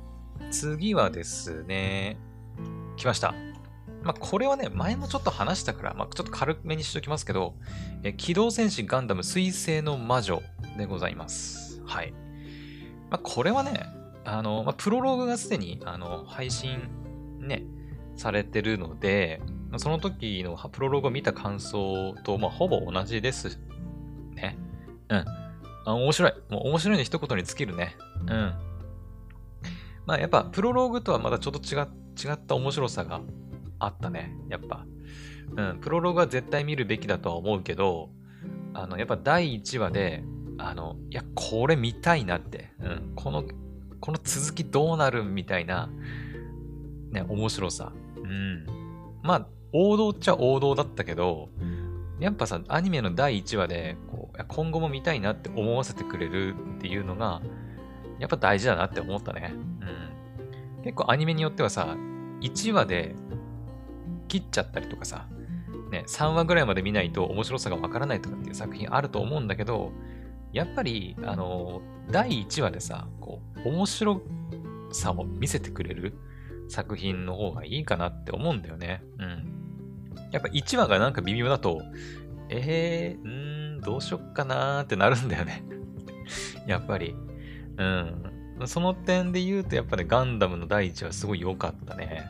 [0.50, 2.18] 次はですね、
[2.96, 3.34] 来ました。
[4.02, 7.54] まあ、これはね、前もちょっと話したから、まあ、ちょっと軽めにしておきますけど、
[8.04, 10.42] え機動戦士ガンダム水星の魔女
[10.76, 11.82] でございます。
[11.84, 12.12] はい。
[13.10, 13.86] まあ、これはね、
[14.24, 16.88] あの、まあ、プロローグがすでに、あの、配信
[17.40, 17.64] ね、
[18.14, 23.58] されてるので、まあその時のプロローグを見た感想と、まあ、ほぼ同じです。
[24.34, 24.56] ね。
[25.08, 25.24] うん。
[25.84, 26.32] あ、面白い。
[26.48, 27.96] もう面白いの一言に尽きるね。
[28.28, 28.54] うん。
[30.06, 33.20] まあ、やっぱ、プロローグとはまたちょっと違違った面白さが
[33.78, 34.34] あったね。
[34.48, 34.86] やっぱ。
[35.56, 35.80] うん。
[35.80, 38.10] プロローグは絶対見るべきだとは思うけど、
[38.72, 40.24] あの、やっぱ第1話で、
[40.58, 42.72] あの、いや、これ見たいなって。
[42.80, 43.12] うん。
[43.14, 43.44] この、
[44.00, 45.90] この続きどうなるみたいな、
[47.10, 47.92] ね、面白さ。
[48.16, 48.66] うん。
[49.22, 51.50] まあ、王道っちゃ王道だったけど、
[52.18, 57.42] やっぱさ、アニメの第1話で、こう今後も見たいなって思わせてくれるっていうのが、
[58.18, 59.52] やっぱ大事だなって思ったね。
[59.54, 60.82] うん。
[60.84, 61.96] 結構アニメによってはさ、
[62.40, 63.14] 1話で
[64.28, 65.26] 切っちゃったりとかさ、
[65.90, 69.92] ね、3話ぐらいまで見ないと面白さがわからないとかっていう作品あると思うんだけど、
[70.52, 74.22] やっぱり、あの、第1話でさ、こう、面白
[74.92, 76.16] さを見せてくれる
[76.68, 79.02] 作品の方がいいかなって思うんだよね。
[79.18, 79.56] うん。
[80.32, 81.82] やっぱ1話がなんか微妙だと、
[82.48, 85.62] えー、うー、どうしよっかなーってなるんだよね。
[86.66, 87.14] やっぱり。
[87.78, 88.32] うん。
[88.66, 92.24] その点で言うと、やっぱね、ガンダムの第1話すごい良かったね。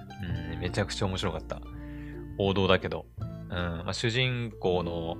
[0.54, 1.60] うん、めちゃくちゃ面白かった。
[2.38, 3.06] 王道だけど。
[3.18, 5.16] うん、まあ、主人公の、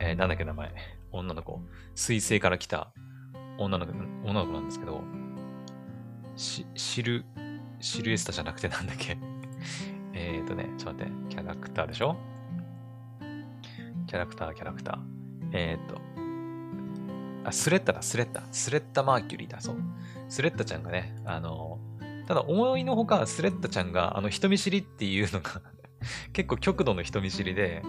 [0.00, 0.72] えーなんだっけ名前。
[1.12, 1.60] 女の子。
[1.94, 2.92] 水星から来た
[3.58, 3.92] 女の子、
[4.24, 5.02] 女の子なんですけど、
[6.36, 7.24] し、シル、
[7.80, 9.16] シルエスタじゃなくて なんだっけ
[10.12, 12.16] えーとね、ちょっと待って、キャラクターでしょ？
[14.06, 14.98] キャラクター、キャラクター。
[15.52, 16.00] えーと、
[17.48, 18.42] あ、スレッタだ、スレッタ。
[18.52, 19.76] スレッタ・マーキュリーだ、そう。
[20.28, 21.78] スレッタちゃんがね、あの、
[22.26, 25.62] ただ思いのほか、スレッタちゃんが、あの、人見知りっていうのが
[26.32, 27.82] 結構極度の人見知りで、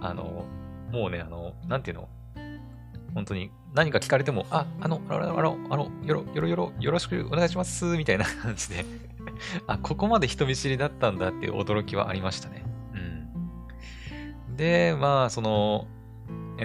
[0.00, 0.44] あの、
[0.92, 2.08] もうね、あの、なんていうの？
[3.14, 8.84] 本当に何か聞かれても、あ、あの、あの、あの、あの、よろ、よろよろ、よろしくお願いします、みたいな 感じで
[9.66, 12.64] あ、ここまで人見知りだったんだっていう驚きはありましたね。
[14.48, 14.56] うん。
[14.56, 15.86] で、まあ、その、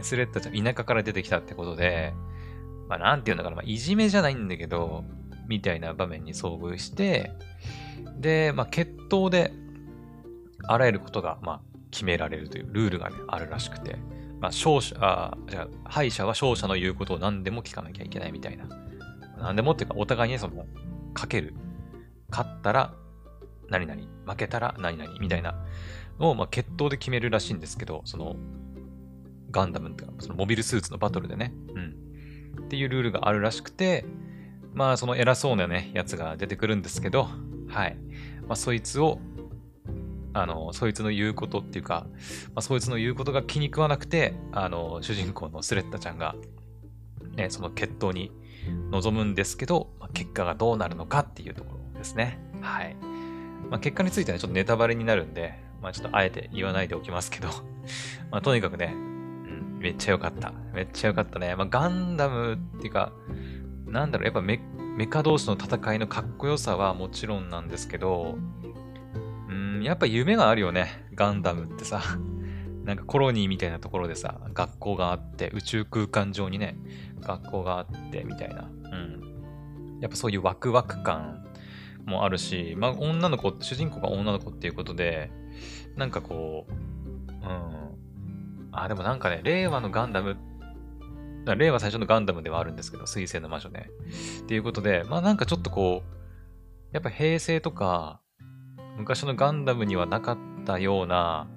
[0.02, 2.14] スレッタちゃん、田舎から出てきたってことで、
[2.88, 5.04] まあ、なんていうのかな、まあ、いじめじゃないんだけど、
[5.48, 7.32] みたいな場面に遭遇して、
[8.20, 9.54] で、まあ、決闘で、
[10.66, 13.98] あらゆることが、まあ、決められるというルールがね、あるらしくて、
[14.40, 18.66] まあ、勝者、あじゃあ、敗者は勝者の言うことを何でも聞かなきゃいけないみたいな。
[19.38, 20.66] 何でもっていうか、お互いにその、
[21.14, 21.54] かける。
[22.30, 22.94] 勝ったら、
[23.70, 25.66] 何々、負けたら何々みたいな
[26.20, 28.36] のを、まあ、決闘で決めるらしいんですけど、その、
[29.52, 31.96] ガンダムっていうか、そのモビルスーツのバトルでね、うん。
[32.74, 34.04] っていうルールがあるらしくて、
[34.74, 37.28] まあ、その偉そうなね、やつが出てくるんですけど、
[37.68, 37.96] はい。
[38.48, 39.20] まあ、そいつを、
[40.34, 42.08] あの、そいつの言うことっていうか、
[42.48, 46.34] まあ、そいつの言うことが気に食わなくて、あの、主人公のスレッタちゃんが、
[47.36, 48.32] ね、その決闘に
[48.90, 52.40] 臨むんですけど、まあ、結果がどうなるのかっていうところですね。
[52.60, 52.96] はい。
[53.70, 57.50] まあ、結果については、ちょっとネタバレになるんで、まあ、ちょっとあえて言わないでおきますけど
[58.32, 58.96] まあ、とにかくね、
[59.84, 60.54] めっちゃ良かった。
[60.74, 61.58] めっちゃ良かったね。
[61.58, 63.12] まあ、ガンダムっていうか、
[63.86, 64.62] なんだろう、やっぱメ
[64.98, 68.38] メカ同士の戦いのかっこよさはもちろんなんですけど、
[69.50, 71.06] うん、やっぱ夢があるよね。
[71.16, 72.02] ガンダムってさ。
[72.86, 76.78] なんかコロニーみたいなところでさ、学校があって、宇宙空間上にね、
[77.20, 78.64] 学校があってみたいな。
[78.64, 80.00] うん。
[80.00, 81.46] やっぱそういうワクワク感
[82.06, 85.30] もあるし、まあ女の子、主人公が女の子っていうことで、
[85.98, 87.83] なんかこう、うん。
[88.74, 90.38] あ、でもなんかね、令和のガンダム、
[91.46, 93.90] 令和最初のガンダムではあるんですけど、水星の魔女ね。
[94.42, 96.14] っていうことで、まあなんかちょっとこう、
[96.92, 98.20] やっぱ平成とか、
[98.98, 101.48] 昔のガンダムにはなかったような、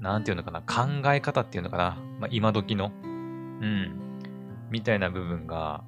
[0.00, 3.94] なんていうのかな、考え方っていうのかな、まあ、今時の、うん、
[4.70, 5.84] みたいな部分が、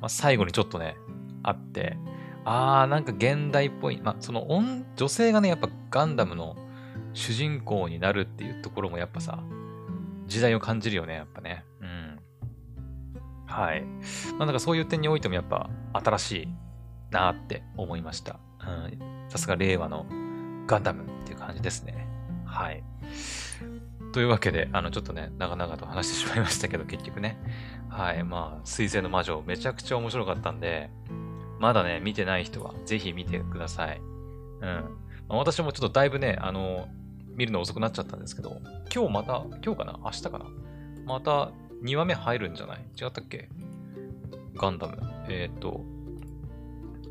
[0.00, 0.96] まあ、最後にちょっとね、
[1.42, 1.96] あって、
[2.44, 4.46] あー、なんか現代っぽい、まあ、その
[4.96, 6.56] 女性がね、やっぱガンダムの
[7.12, 9.42] 主人公になるっていうところもやっぱさ、
[10.30, 11.64] 時代を感じるよね、やっぱね。
[11.80, 12.18] うん。
[13.46, 13.82] はい。
[14.38, 16.48] まあ、なんかそういう点においてもやっぱ新しい
[17.10, 18.38] なって思いました。
[18.60, 19.28] うん。
[19.28, 20.06] さすが令和の
[20.68, 22.06] ガンダムっていう感じですね。
[22.46, 22.84] はい。
[24.12, 27.38] というわけで、あの、ちょっとね、長々と話してしまいましたけど、結局ね。
[27.88, 28.22] はい。
[28.22, 30.90] まあ、水星の魔女、めちゃくちゃ面白かったんで、
[31.58, 33.98] まだね、見てない人は、ぜひ見てください。
[33.98, 34.64] うん。
[35.28, 36.88] まあ、私もちょっとだいぶね、あの、
[37.36, 38.60] 見るの遅くなっちゃったんですけど、
[38.94, 39.98] 今日また、今日かな？
[40.04, 40.46] 明日かな？
[41.04, 42.84] また2話目入るんじゃない？
[43.00, 43.48] 違ったっけ？
[44.56, 44.98] ガンダム。
[45.28, 45.84] えっ、と、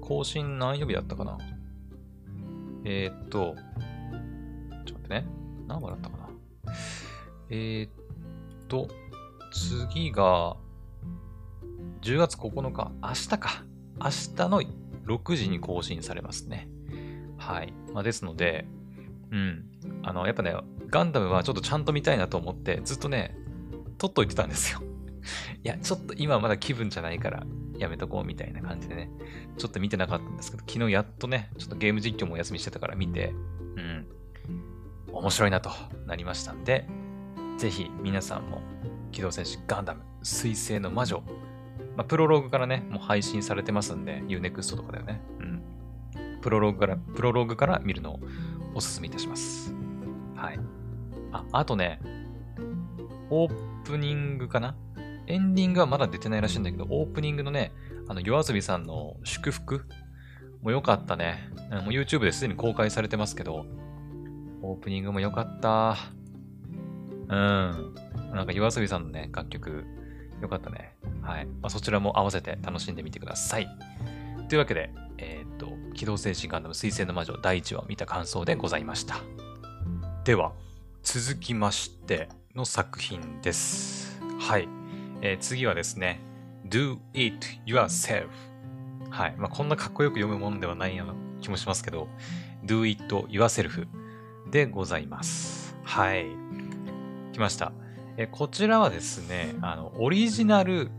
[0.02, 1.38] 更新何曜日だったかな？
[2.86, 3.56] えっ、と、
[4.86, 5.26] ちょっと待ってね。
[5.68, 6.30] 何話だったかな？
[7.50, 7.90] えー、っ
[8.68, 8.88] と、
[9.52, 10.58] 次が、
[12.02, 13.64] 10月9日、明日か。
[14.02, 14.06] 明
[14.38, 14.62] 日の
[15.06, 16.70] 6時に更新されますね。
[17.38, 17.74] はい。
[17.94, 18.66] まあ、ですので、
[19.32, 19.66] うん。
[20.04, 20.56] あの、やっぱね、
[20.88, 23.38] ガンダムはちょっとちゃんと見たいなと思って、ずっとね、
[23.98, 24.82] 撮っといてたんですよ。
[25.64, 27.44] いや、ちょっと今まだ気分じゃないから、
[27.78, 29.12] やめとこうみたいな感じでね、
[29.58, 33.34] ちょっと見てなかったんですけど、昨日やっとね、ちょっとゲーム実況もお休みしてたから見て、
[33.76, 34.08] うん。
[35.12, 35.72] 面白いなと
[36.06, 36.88] なりましたんで、
[37.58, 38.62] ぜひ皆さんも
[39.12, 41.24] 機動戦士ガンダム水星の魔女、
[41.96, 45.22] まあ、プロローグからね、もう配信されてますんで、Unext とかだよね。
[45.40, 45.62] うん。
[46.42, 48.20] プロローグから、プロローグから見るのを
[48.74, 49.74] お勧めいたします。
[50.40, 50.60] はい。
[51.32, 52.00] あ、あとね、
[53.30, 54.76] オープニングかな？
[55.28, 57.72] エンディングはまだ出てないらしいんだけど、オープニングのね、
[58.08, 59.86] あの、夜遊びさんの祝福？
[60.62, 61.50] も良かったね。
[61.72, 63.66] もう YouTube ですでに公開されてますけど、
[64.62, 65.98] オープニングも良かった。
[67.30, 67.96] うん。
[68.34, 69.86] なんか、夜遊びさんのね、楽曲、
[70.42, 70.96] 良かったね。
[71.22, 71.46] はい。
[71.46, 73.68] まあ、そちらも合わせて楽しんでみてください。
[74.50, 79.18] というわけで、えっ、と、機動戦士ガンダム水星の魔女第1話を見た感想でございました。
[80.30, 80.54] では、
[81.02, 84.22] 続きましての作品です。
[84.40, 84.70] はい。
[85.24, 86.20] えー、次はですね、
[86.68, 88.28] Do It Yourself。
[89.10, 89.36] はい。
[89.38, 92.08] まあ、こんなかっこよく読むものではないような気もしますけど、
[92.64, 93.88] Do It Yourself
[94.52, 95.76] でございます。
[95.84, 96.28] はい。
[97.34, 97.72] 来ました。
[98.16, 100.92] えこちらはですね、あの、オリジナル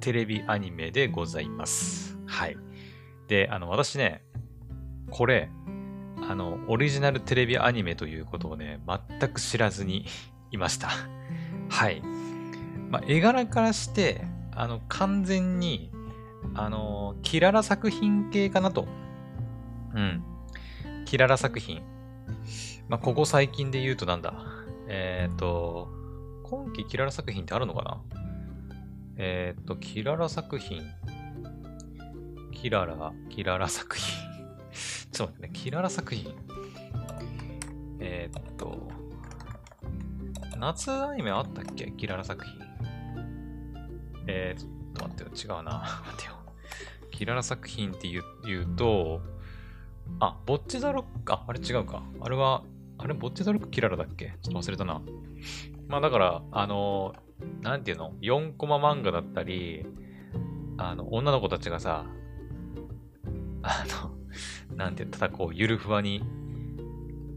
[0.00, 2.18] テレビアニメでございます。
[2.26, 2.58] はい。
[3.28, 4.22] で、あの、私ね、
[5.10, 5.48] これ、
[6.22, 10.06] あの、オリジナルテレビアニメということをね、全く知らずに
[10.50, 10.88] いました。
[11.68, 12.02] はい。
[12.90, 15.90] まあ、絵柄からして、あの、完全に、
[16.54, 18.86] あの、キララ作品系かなと。
[19.94, 20.22] うん。
[21.04, 21.82] キララ作品。
[22.88, 24.34] まあ、ここ最近で言うとなんだ。
[24.88, 25.88] えっ、ー、と、
[26.44, 28.02] 今期キララ作品ってあるのかな？
[29.16, 30.82] えっ、ー、と、キララ作品。
[32.52, 34.33] キララ、キララ作品。
[35.12, 36.34] ちょっと待ってね、キララ作品。
[38.00, 38.88] えっ、と、
[40.58, 41.92] 夏アニメあったっけ？
[41.96, 42.54] キララ作品。
[44.26, 45.72] えー、ちょっと待ってよ、違うな。
[46.06, 46.34] 待ってよ。
[47.10, 49.20] キララ作品って言う言うと、
[50.20, 52.02] あ、ボッチザロック、あ、あれ違うか。
[52.20, 52.64] あれは、
[52.98, 54.34] あれ、ボッチザロックキララだっけ？
[54.42, 55.00] ちょっと忘れたな。
[55.88, 57.14] まあだから、あの、
[57.60, 59.86] なんていうの ?4 コマ漫画だったり、
[60.78, 62.06] あの、女の子たちがさ、
[63.62, 64.14] あの、
[64.76, 66.22] なんていうただこう、ゆるふわに、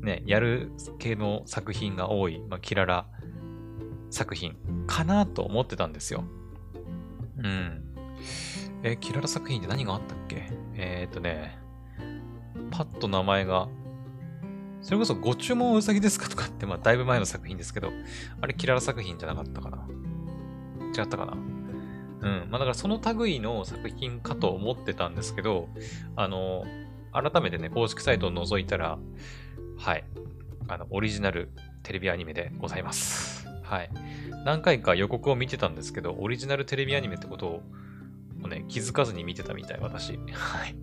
[0.01, 3.07] ね、やる系の作品が多い、まあ、キララ
[4.09, 4.55] 作品
[4.87, 6.23] かなと思ってたんですよ。
[7.37, 7.83] うん。
[8.83, 10.49] え、キララ作品って何があったっけ？
[10.75, 11.57] えー、っとね、
[12.71, 13.67] パッと名前が、
[14.81, 16.29] それこそご注文うさぎですか？
[16.29, 17.91] とかって、まあだいぶ前の作品ですけど、
[18.39, 19.87] あれキララ作品じゃなかったかな
[20.97, 22.47] 違ったかなうん。
[22.49, 25.69] まあだからその類の作品かと思ってたんですけど、
[26.15, 26.63] あの、
[27.21, 28.97] 改めてね、公式サイトを覗いたら、
[29.77, 30.03] はい。
[30.67, 31.51] あの、オリジナル
[31.83, 33.47] テレビアニメでございます。
[33.63, 33.89] はい。
[34.45, 37.47] 何回か予告を見てたんですけど、オリジナルテレビアニメってこと
[38.43, 40.17] をね、気づかずに見てたみたい、私。
[40.31, 40.75] はい。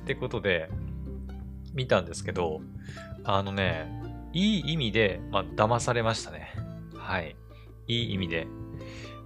[0.00, 0.68] ってことで、
[1.74, 2.60] 見たんですけど、
[3.24, 4.02] あのね、
[4.32, 6.52] いい意味で、まあ、騙されましたね。
[6.96, 7.36] はい。
[7.86, 8.46] いい意味で。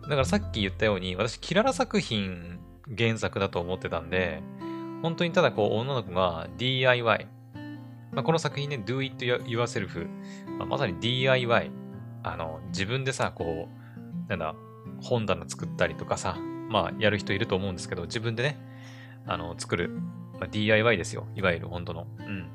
[0.02, 2.58] だからさっき言ったように、私、キララ作品
[2.96, 4.42] 原作だと思ってたんで、
[5.02, 7.28] 本当にただこう、女の子が DIY。
[8.12, 10.08] まあ、この作品ね、Do It Yourself。
[10.58, 11.70] まあ、まさに DIY。
[12.22, 14.54] あの、自分でさ、こう、なんだ、
[15.00, 16.36] 本棚作ったりとかさ、
[16.68, 18.58] まあ、やる人いると思うんですけど、自分でね、
[19.26, 19.90] あの、作る。
[20.38, 21.26] まあ、DIY ですよ。
[21.34, 22.06] いわゆる本当の。
[22.18, 22.50] うん。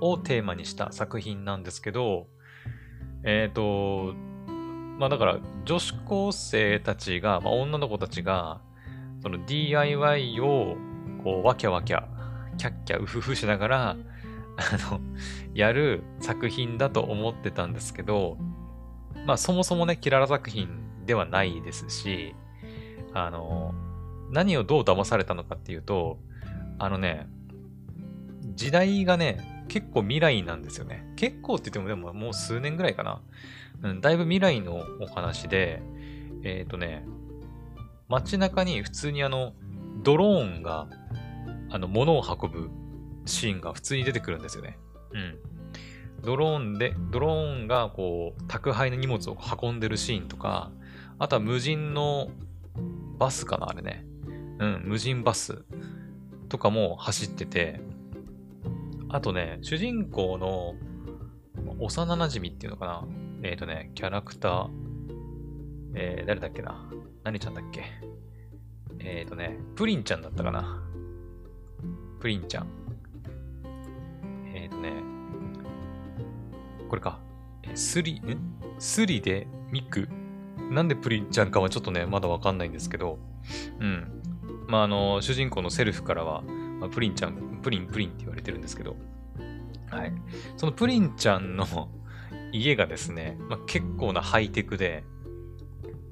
[0.00, 2.26] をテーマにした作品なんですけど、
[3.24, 4.14] えっ、ー、と、
[4.98, 8.60] まあだから女子高生たちが、まあ女の子たちが、
[9.22, 10.76] その DIY を
[11.26, 12.06] こうわきゃわきゃ、
[12.56, 13.96] キャッキャウフフしながら、あ
[14.92, 15.00] の、
[15.54, 18.38] やる作品だと思ってたんですけど、
[19.26, 20.68] まあそもそもね、キララ作品
[21.04, 22.36] ではないですし、
[23.12, 23.74] あの、
[24.30, 26.20] 何をどう騙されたのかっていうと、
[26.78, 27.26] あのね、
[28.54, 31.12] 時代がね、結構未来なんですよね。
[31.16, 33.20] 結構って言ってもでももう数年ぐらいかな。
[33.82, 35.82] うん、だいぶ未来のお話で、
[36.44, 37.04] えっ、ー、とね、
[38.08, 39.54] 街中に普通にあの、
[40.02, 40.88] ドローンが、
[41.70, 42.70] あの、物を運ぶ
[43.24, 44.78] シーンが普通に出てくるんですよね。
[45.12, 45.38] うん。
[46.22, 50.70] ドローンで、ドローンがこう、宅配の荷物を運んでるシーンとか、
[51.18, 52.28] あとは無人の
[53.18, 54.06] バスかな、あれね。
[54.58, 55.64] うん、無人バス
[56.48, 57.80] とかも走ってて、
[59.08, 60.74] あとね、主人公の
[61.78, 63.04] 幼馴染っていうのかな
[63.42, 64.68] えっ、ー、とね、キャラクター、
[65.94, 66.90] えー、誰だっけな
[67.22, 67.84] 何ちゃんだっけ
[69.00, 70.82] えっ、ー、とね、プリンちゃんだったかな
[72.20, 72.68] プリンちゃん。
[74.54, 74.92] えっ、ー、とね、
[76.88, 77.20] これか。
[77.74, 78.38] スリ、ん
[78.78, 80.08] スリでミク？
[80.70, 83.18] なんでプリンちゃんかはちょっとね、まだわかんないんですけど、
[83.80, 84.22] うん。
[84.66, 88.96] まあ、あの、主人公のセルフからは、まあ、プリンちゃん、プリンプリンって言われてるんですけど、
[89.90, 90.12] はい。
[90.56, 91.66] そのプリンちゃんの
[92.52, 95.04] 家がですね、まあ、結構なハイテクで、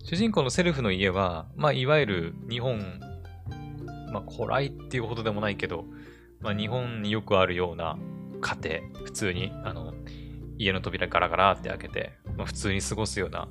[0.05, 3.01] 主人公のセルフの家は、まあ、いわゆる日本、
[4.13, 5.87] まあ、古来っていうほどでもないけど、
[6.41, 7.97] まあ、日本によくあるような
[8.43, 9.95] 家庭、普通に、あの、
[10.59, 13.49] 家の扉ガラガラって開けて、まあ、普通に過ごすような、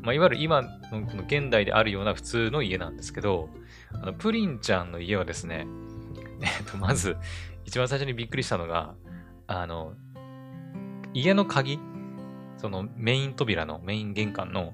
[0.00, 0.70] まあ、いわゆる今の
[1.06, 3.50] この現代であるような普通の家なんですけど、
[3.92, 5.66] あのプリンちゃんの家はですね、
[6.40, 7.18] えっと、まず、
[7.66, 8.94] 一番最初にびっくりしたのが、
[9.46, 9.92] あの、
[11.12, 11.78] 家の鍵、
[12.56, 14.72] そのメイン扉の、メイン玄関の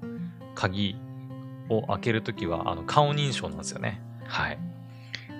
[0.55, 0.97] 鍵
[1.69, 4.01] を開けるときは、あの、顔認証なんですよね。
[4.25, 4.59] はい。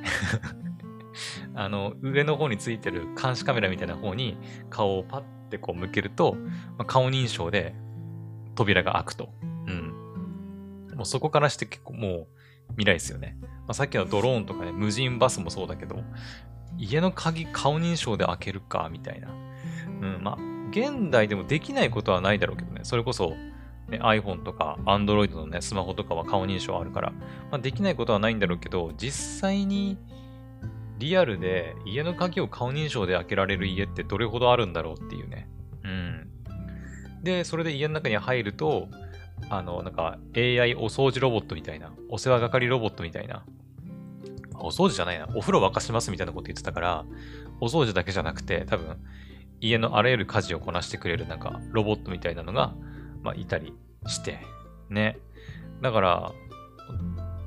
[1.55, 4.37] あの、上の方についてる監視カメラみたいな方に
[4.69, 6.35] 顔をパッてこう向けると、
[6.77, 7.75] まあ、顔認証で
[8.55, 9.33] 扉が開くと。
[9.41, 9.93] うん。
[10.95, 12.27] もうそこからして結構もう
[12.77, 13.37] 未来ですよね。
[13.41, 16.03] まあ、さっきのドローンとかね、無人バスもそうだけど、
[16.77, 19.29] 家の鍵顔認証で開けるか、みたいな。
[19.29, 19.31] う
[20.19, 20.37] ん、まあ、
[20.71, 23.35] 現代でもできないことはないだろうけどね、それこそ、
[23.89, 27.11] ね、iPhone とか Android のね、スマホとかは顔認証あるから、
[27.51, 29.97] まあ、できないことはないんだろうけど、実際に
[30.97, 35.49] リアルで家の鍵を顔認証で開けられる家ってどれほどあるんだろうっていうね。
[35.83, 36.29] うん。
[37.23, 38.87] で、それで家の中に入ると、
[39.49, 43.43] あの、なんか AI お掃除ロボットみたいな、お世話係ロボットみたいな、
[44.59, 47.05] お掃除じゃないな、お風呂沸かしますみたいなこと言ってたから、
[47.59, 48.97] お掃除だけじゃなくて、多分、
[49.59, 52.73] 家のあらゆる家事をこなしてくれるなんかロボットみたいなのが、
[53.23, 53.73] まあ、いたり
[54.07, 54.39] して、
[54.89, 55.17] ね。
[55.81, 56.31] だから、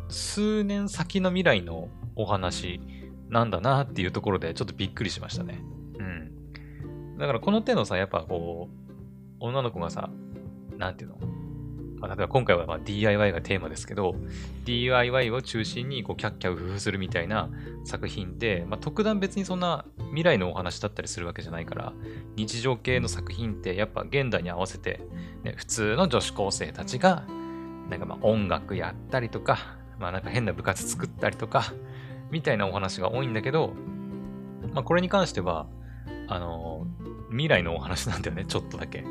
[0.08, 2.80] 数年先の未来のお話
[3.28, 5.60] なんだなっていうところでちょっとびっくりしましたね。
[5.98, 7.18] うん。
[7.18, 8.94] だからこの手のさ、やっぱこう、
[9.40, 10.10] 女の子がさ、
[10.78, 11.18] なんていうの？
[11.98, 14.16] まあ、例えば今回はま DIY がテーマですけど、
[14.64, 17.50] DIY を中心にこうキャッキャウフフするみたいな
[17.84, 21.92] 作品で、まあ、特段別にそんな未来のお話だったりするわけじゃないから、
[22.36, 25.00] 日常系の作品ってやっぱ現代に合わせて、
[25.42, 27.24] ね、普通の女子高生たちが、
[27.90, 29.58] なんかま音楽やったりとか、
[29.98, 31.72] まあなんか変な部活作ったりとか、
[32.30, 33.74] みたいなお話が多いんだけど、
[34.72, 35.66] まあこれに関しては、
[36.26, 36.86] あの
[37.30, 39.04] 未来のお話なんだよね、ちょっとだけ。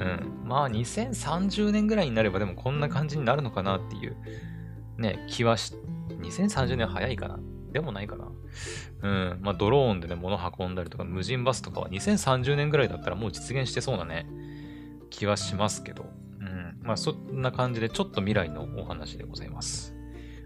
[0.00, 0.48] うん。
[0.48, 4.16] まあ、2030年ぐらいになればでもこんな感じになるのかなっていう、
[4.98, 5.74] ね、気はし、
[6.20, 7.38] 2030年早いかな
[7.72, 8.28] でもないかな。
[9.02, 9.38] うん。
[9.40, 14.26] まあ、ドローンでね、物運んだりとか、無人バスとかは2030年ぐらいだったらもう実現してそうなね、
[15.10, 16.06] 気はしますけど。
[16.40, 16.80] うん。
[16.82, 19.94] まあ、そんな感じでちょっと未来のお話でございます。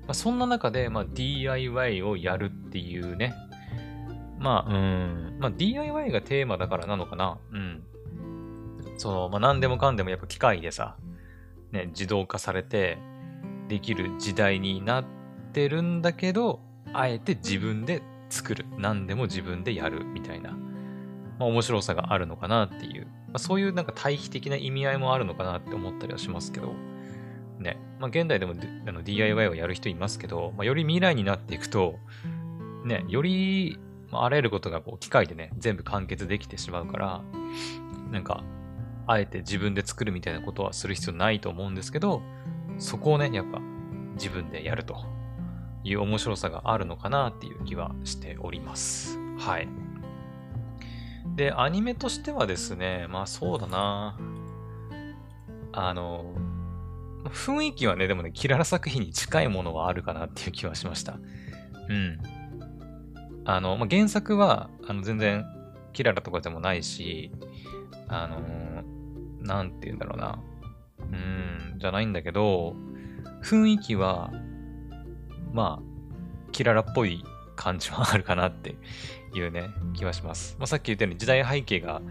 [0.00, 3.34] まあ、そんな中で、まあ、DIY をやるっていうね、
[4.38, 7.38] まあ、うん、まあ DIY がテーマだからなのかな。
[7.52, 7.82] うん。
[8.96, 10.96] その、まあ何でもかんでもやっぱ機械でさ、
[11.72, 12.98] ね、自動化されて
[13.68, 15.04] できる時代になっ
[15.52, 16.60] てるんだけど、
[16.92, 18.66] あえて自分で作る。
[18.78, 20.58] 何でも自分でやるみたいな、ま
[21.40, 23.06] あ面白さがあるのかなっていう。
[23.06, 26.72] まあ、そういうなんか対比的な意味合いもあるのかなって思ったりはしますけど、
[27.58, 28.54] ね、まあ現代でも
[28.86, 31.96] あの DIY をやる人いますけど、まあ、より未来になっていくと、
[32.84, 33.78] ね、より
[34.12, 37.22] あらゆることがこう機械でね、全部完結できてしまうから、
[38.10, 38.42] なんか、
[39.06, 42.22] あえて自分で作るみたいなことはする必要ないと思うんですけど、
[42.78, 43.60] そこをね、やっぱ
[44.14, 45.04] 自分でやると
[45.82, 49.18] いう面白さがあるのかなっていう気はしております。
[49.38, 49.68] はい。
[51.36, 54.18] で、アニメとしてはですね、まあそうだな
[55.72, 56.34] あの、
[57.24, 61.18] 雰囲気はね、でもね、キララ作品に近いものはあるかなっていう気はしました。
[61.88, 62.18] うん。
[63.44, 65.44] あの、まあ、原作は、あの、全然、
[65.92, 67.32] キララとかでもないし、
[68.08, 70.38] あのー、なんて言うんだろうな。
[71.00, 72.74] うん、じゃないんだけど、
[73.42, 74.32] 雰囲気は、
[75.52, 77.22] まあ、キララっぽい
[77.56, 78.76] 感じはあるかなって
[79.34, 80.56] いうね、気はします。
[80.58, 82.02] まあ、さっき言ったように時代背景が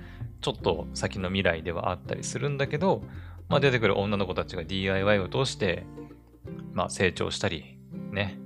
[0.42, 3.04] ちょっと先の未来ではあったりするんだけど、
[3.50, 5.86] まあ、出てくる女の子たちが DIY を通して、
[6.74, 7.78] まあ、成長したり、
[8.12, 8.38] ね、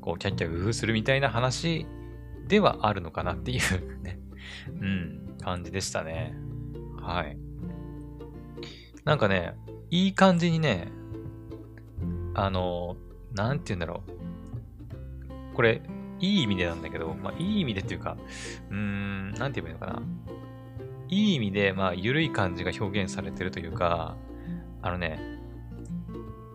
[0.00, 1.86] こう、キャッキャウフフするみたいな話
[2.46, 3.60] ではあるのかなっていう
[4.02, 4.18] ね、
[4.80, 6.34] うん、感じでしたね。
[7.04, 7.36] はい。
[9.04, 9.54] なんかね、
[9.90, 10.88] いい感じにね、
[12.34, 12.96] あの、
[13.32, 14.02] なんて言うんだろ
[15.52, 15.54] う。
[15.54, 15.82] これ、
[16.20, 18.16] いい意味でなんだけど、まあ、いい意味でっていうか、
[18.70, 20.02] うーん、なんて言えばいいのかな。
[21.08, 24.16] いい意味で、まあ、緩い感じが表現されてるというか、
[24.82, 25.20] あのね、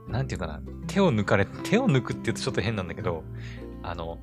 [0.08, 3.24] なんていうかな、手を抜かれ、手を抜くって言うとちょっと変なんだけど、
[3.84, 4.18] あの、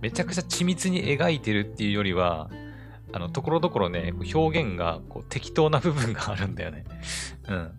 [0.00, 2.48] めちゃくちゃ緻密に描いてるっていうよりは、
[3.12, 6.84] あの、ところどころね、表現がこう適当な部分があるんだよね。
[7.48, 7.72] うん。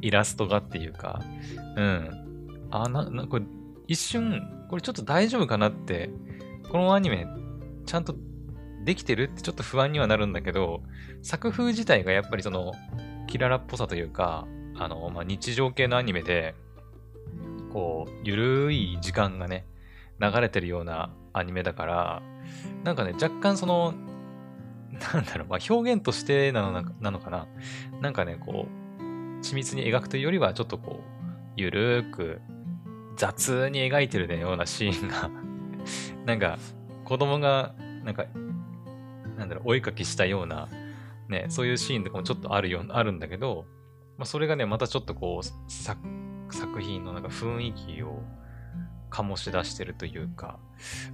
[0.00, 1.22] イラストがっていうか、
[1.76, 2.68] うん。
[2.70, 3.44] あ、な、な、これ、
[3.88, 6.10] 一瞬、これちょっと大丈夫かなって、
[6.70, 7.26] このアニメ、
[7.86, 8.14] ちゃんと
[8.84, 10.82] できてるってちょっと不安にはなるんだけど、
[11.22, 12.72] 作風自体がやっぱりその、
[13.26, 16.54] キララっぽさというか、あの、まあ、日常系のアニメで、
[17.72, 19.66] こう、ゆるい時間がね、
[20.20, 22.22] 流れてるようなアニメだから、
[22.84, 23.94] なんかね、若干その、
[25.14, 27.46] なんだろう、まあ、表現としてなのなのかな。
[28.00, 29.02] なんかね、こう、
[29.42, 32.40] 緻密に描くというよりは、ちょっとこう、ゆるーく、
[33.16, 35.30] 雑に描いてるようなシーンが
[36.26, 36.58] なんか、
[37.04, 37.74] 子供が、
[38.04, 38.26] なんか、
[39.36, 40.68] なんだろう、お絵かきしたような、
[41.28, 43.66] ね、そういうシーンとかもちょっとあるようあるんだけど、
[44.18, 48.22] まあ、それがね、またちょっとこう、作品のなんか雰囲気を
[49.10, 50.58] 醸し出してるというか、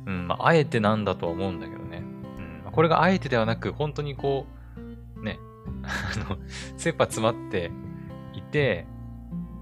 [0.07, 2.03] うん、まあ、あえてなんだとは思うんだけどね。
[2.73, 4.47] これがあえてではなく、本当にこ
[5.19, 5.39] う、ね、
[5.83, 6.39] あの、
[6.77, 7.71] 切羽詰まって
[8.35, 8.87] いて、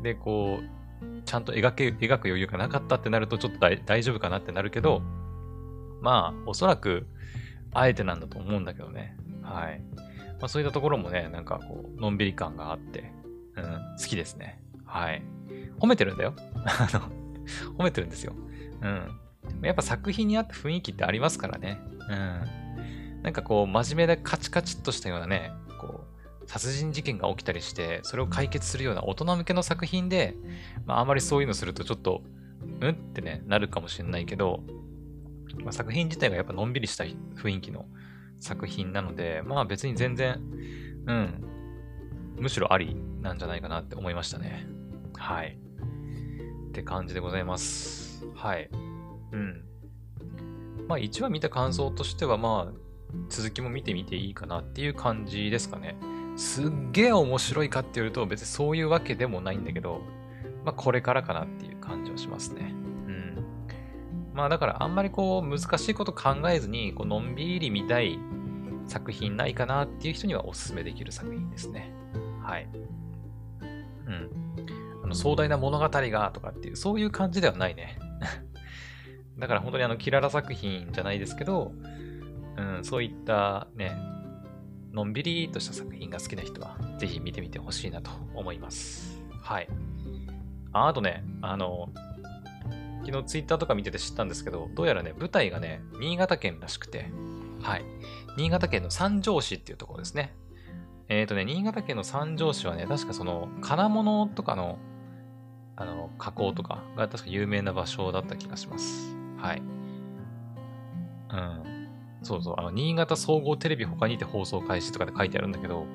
[0.03, 5.03] で、こう、ちゃんと描け、描く余裕がなかったってなると、ちょっと大丈夫かなってなるけど、
[6.01, 7.07] まあ、おそらく、
[7.73, 9.17] あえてなんだと思うんだけどね。
[9.43, 9.83] はい。
[10.41, 13.13] まあ、そういったところもね、なんかこう、のんびり感があって、
[13.57, 13.65] うん、
[13.99, 14.63] 好きですね。
[14.85, 15.23] はい。
[15.79, 16.35] 褒めてるんだよ。
[16.65, 17.01] あの、
[17.77, 18.35] 褒めてるんですよ。
[18.83, 19.21] うん。
[19.63, 21.81] やっぱ作品に合った雰囲気ってありますからね。
[22.09, 22.60] うん。
[23.23, 26.05] なんかこう、真面目でカチカチっとしたようなね、こ
[26.43, 30.35] う、殺人事件が起きたりして、それを解決するような大人向けの作品で、
[30.87, 32.23] まあ、あまりそういうのするとちょっと、
[32.81, 34.63] うんってね、なるかもしれないけど、
[35.63, 37.87] まあ、作品自体がやっぱのんびりした雰囲気の
[38.39, 40.41] 作品なので、まあ別に全然、
[41.07, 41.45] うん、
[42.39, 44.67] むしろありなんじゃないかなって思いましたね。
[45.17, 45.59] はい。
[46.69, 48.25] って感じでございます。
[48.35, 48.71] はい。
[49.33, 49.65] うん。
[50.89, 52.90] まあ1話見た感想としては、まあ
[53.29, 55.97] 続きも見てみていいかなっていう感じですかね。
[56.37, 60.01] すっげえ面白いかっていうと別にそういうわけでもないんだけど、
[60.65, 62.75] まあこれからかなっていう感じはしますね。
[63.07, 63.45] うん。
[64.35, 68.19] まあだからあんまりこう難しいこと考えずに、こうのんびり見たい
[68.87, 71.93] 作品ないかなっていう人にはおすすめできる作品ですね。
[72.43, 72.69] はい。
[74.07, 74.31] うん。
[75.05, 77.99] あの壮大な物語がとかっていう、そういう感じではないね。
[79.39, 81.73] だから本当にあの、キララ作品じゃないですけど、
[82.61, 83.97] うん、そういったね、
[84.93, 89.23] のんびりとした作品が好きな人は、ぜひ見てみてほしいなと思います。
[89.43, 89.69] はい。
[90.73, 91.89] ああとね、あの、
[93.05, 97.07] 昨日ツイッターとか見てて知ったんですけど、どうやらね、舞台がね、新潟県らしくて、
[97.63, 97.85] はい。
[98.37, 100.35] 新潟県の三条市っていうところですね。
[101.09, 104.79] えっ、ー、とね、新潟県の三条市はね、確かその、金物とかの、
[105.77, 109.17] あの、加工とかが確か有名な場所だった気がします。
[109.39, 109.63] はい。
[111.31, 111.80] うん。
[112.23, 115.87] そうそう、あの、新潟総合テレビ他にて放送開始とかで書いてあるんだけど、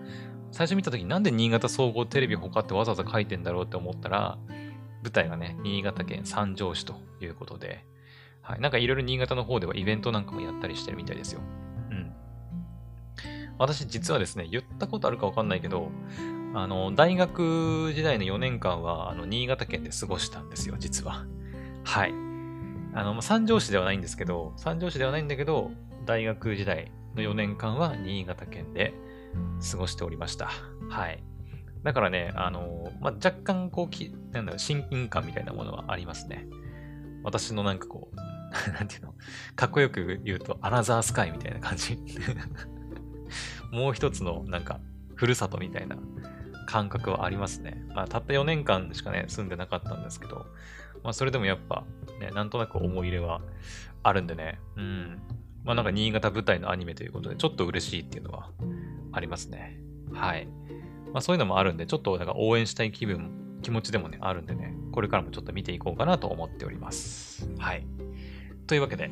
[0.51, 4.37] 最初見た時なんで新潟総合テレビ他ってわざわざ書いてんだろうって思ったら、
[5.03, 7.85] 舞台がね、新潟県三条市ということで、
[8.41, 8.59] はい。
[8.59, 11.41] なんかいろいろ新潟の方ではイベントなんかもやったりしてるみたいですよ。
[11.91, 12.13] うん。
[13.57, 15.89] 私実はですね、言ったことあるかわかんないけど、
[16.53, 21.25] あの、大学時代の4年間は、あの、新潟県で過ごしたんですよ、実は。
[21.83, 22.13] はい。
[22.93, 25.71] あの、三条市ではないんですけど、三条市ではないんだけど、
[26.05, 28.93] 大学時代の4年間は新潟県で
[29.71, 30.49] 過ごしておりました。
[30.89, 31.23] はい。
[31.83, 36.47] だからね、あの、まあ、若干、こうき、なんだろう、親近感みたいなものはありますね。
[37.23, 38.15] 私のなんかこう、
[38.73, 39.15] なんていうの、
[39.55, 41.99] かっこよく言うと、アナザースカイみたいな感じ。
[43.71, 44.79] もう一つの、なんか、
[45.15, 45.97] ふるさとみたいな
[46.65, 47.85] 感覚はありますね。
[47.93, 50.47] まあ、たった4年間しかね、住んでなかったんですけど、
[51.03, 51.83] まあ、それでもやっぱ、
[52.19, 53.41] ね、なんとなく思い入れは
[54.01, 55.21] あるんでね、うん。
[55.65, 58.49] まあ、なんか新潟舞台のアニメということで、ちょっと嬉しいっていうのは
[59.11, 59.79] ありますね。
[60.13, 60.47] はい。
[61.11, 67.49] まあ、そういうのもあるんで、ちょっとなんか応援したい気分、気持ちでもね、あるんでね、これからもちょっと見ていこうかなと思っております。
[67.57, 67.85] はい。
[68.67, 69.09] というわけで、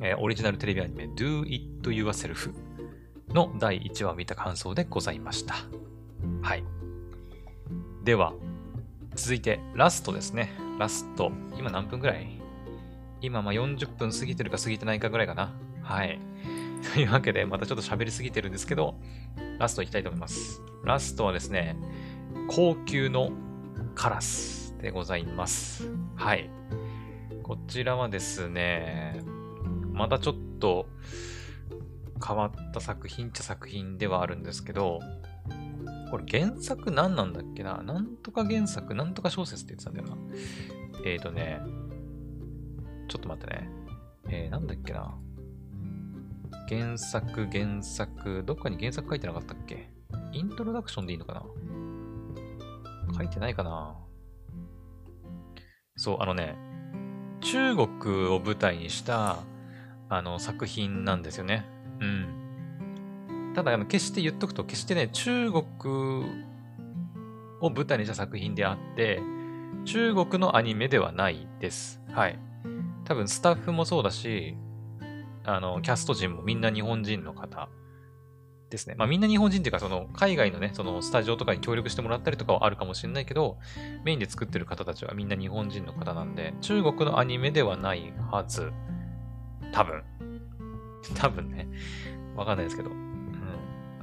[0.00, 2.52] えー、オリジナルテレビアニメ Do It Yourself
[3.34, 5.54] の第1話を見た感想でございました。
[6.40, 6.64] はい。
[8.04, 8.32] では、
[9.14, 10.50] 続いてラストですね。
[10.78, 11.30] ラスト。
[11.58, 12.37] 今何分ぐらい？
[13.20, 15.52] 今、ま40分過ぎてるか過ぎてないかぐらいかな。
[15.82, 16.20] はい。
[16.94, 18.94] というわけで、またちょっと喋りすぎてるんですけど、
[19.58, 20.62] ラストいきたいと思います。
[20.84, 21.76] ラストはですね、
[22.48, 23.30] 高級の
[23.94, 25.90] カラスでございます。
[26.14, 26.50] はい。
[27.42, 29.20] こちらはですね、
[29.92, 30.88] またちょっと
[32.24, 35.00] 変わった作品っちゃ作品ではあるんですけど、
[36.10, 37.82] これ原作何なんだっけな？
[37.82, 40.16] なんとか原作、なんとか小説って言ってたんだよな。
[41.04, 41.60] えーとね、
[43.08, 43.68] ちょっと待ってね。
[44.28, 45.14] えー、なんだっけな
[46.68, 49.90] 原作、原作、どっかに原作書いてなかったっけ？
[50.32, 51.42] イントロダクションでいいのかな？
[53.16, 53.96] 書いてないかな
[55.96, 56.56] そう、あのね、
[57.40, 59.38] 中国を舞台にした
[60.10, 61.64] あの作品なんですよね。
[62.00, 63.52] うん。
[63.54, 65.64] ただ、あの決して言っとくと、決してね、中国
[67.60, 69.20] を舞台にした作品であって、
[69.86, 72.00] 中国のアニメではないです。
[72.12, 72.38] はい。
[73.08, 74.54] 多分スタッフもそうだし、
[75.42, 77.70] あの、キャスト陣もみんな日本人の方
[78.68, 78.96] ですね。
[78.98, 83.56] まあみんな日本人っていうか、その海外のね、そのスタジオとかに協力してもらったりとかはあるかもしれないけど、
[84.04, 88.72] メインで作ってる方たちはみんな日本人の方なんで、中国のアニメではないはず。
[89.72, 90.04] 多分。
[91.16, 91.66] 多分ね。
[92.36, 92.90] わかんないですけど。
[92.90, 92.98] うん。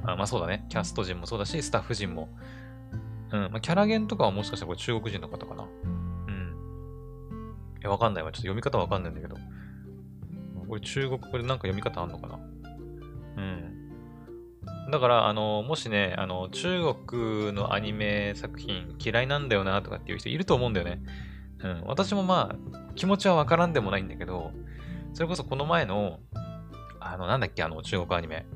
[0.02, 0.66] あまあそうだね。
[0.68, 2.28] キャスト陣もそうだし、スタッフ陣も。
[3.30, 3.40] うん。
[3.52, 5.68] まあキャラゲンとかはもしかしたらこれ中国人の方かな。
[7.84, 8.32] え、わかんないわ。
[8.32, 9.36] ちょっと読み方わかんないんだけど。
[10.68, 12.38] これ中国語でなんか読み方あんのかな？
[13.36, 14.90] うん。
[14.90, 21.00] だから、あの、もしね、あの、中国のアニメ作品嫌いなんだよなとかっていう人いると思うんだよね。
[21.60, 21.82] うん。
[21.86, 24.52] 私もまあ、気持ちはわからんでもないんだけど、
[25.12, 26.20] それこそこの前の、
[27.00, 28.46] あの、なんだっけ、あの、中国アニメ。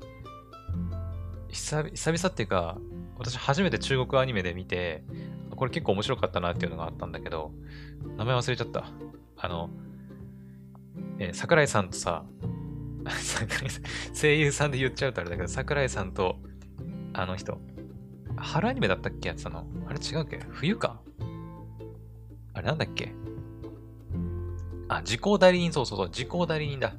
[1.49, 2.79] 久々っていうか、
[3.19, 5.05] 私初めて中国アニメで見て、
[5.55, 7.53] これ結構面白かったなっていうのがあったんだけど、
[8.17, 8.87] 名前忘れちゃった。
[9.43, 9.71] あの、
[11.19, 12.25] えー、桜井さんとさ、
[14.15, 16.37] 声優さんで言っちゃうとあれだけど、桜井さんと、
[17.15, 17.59] あの人、
[18.37, 19.67] 春アニメだったっけやつたの？
[19.87, 20.39] あれ違うっけ？
[20.51, 21.01] 冬か？
[22.53, 23.13] あれなんだっけ？
[24.89, 26.95] あ、時効代理人、そうそうそう、時効代理人だ。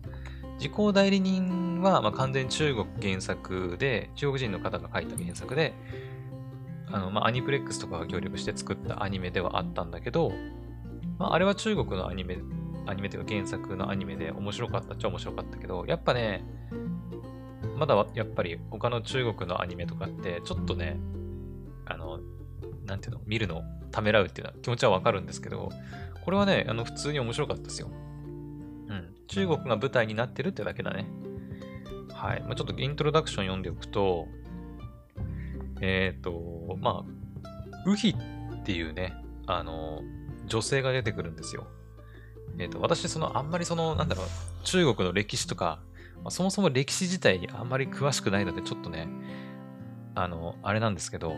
[0.58, 5.74] 時効代理人は、まあ、完全中国原作で、中国人の方が書いた原作で、
[6.88, 10.32] あの、まあ、アニプレックスとかが協力して作ったアニメではあったんだけど、
[11.22, 12.40] まあ、あれは中国のアニメ
[12.88, 16.44] アニメというか原作のアニメで面白かったっちゃ面白かったけど、やっぱね、
[17.78, 21.00] まだやっぱり他の中国のアニメとかってちょっとね、
[21.86, 22.20] あの、
[22.88, 23.62] なんていうの、見るの
[23.92, 25.70] ためらうっていうのは気持ちはわかるんですけど、
[26.26, 27.90] これはね、あの普通に面白かったですよ。
[28.88, 29.16] うん。
[29.28, 31.06] 中国が舞台になってるってだけだね。
[32.12, 32.42] はい。
[32.42, 34.28] まあ、ちょっとイントロダクション読んでおくと、
[35.82, 39.14] えっ、ー、と、まあ、ウヒっていうね、
[39.46, 40.02] あの、
[40.52, 41.66] 女性が出てくるんですよ。
[42.58, 44.26] えっ、ー、と、私、その、あんまりその、なんだろう、
[44.66, 45.80] 中国の歴史とか、
[46.18, 49.08] まあ、そもそも歴史自体にあんまり詳しくないので、ちょっとね、
[50.14, 51.38] あの、あれなんですけど、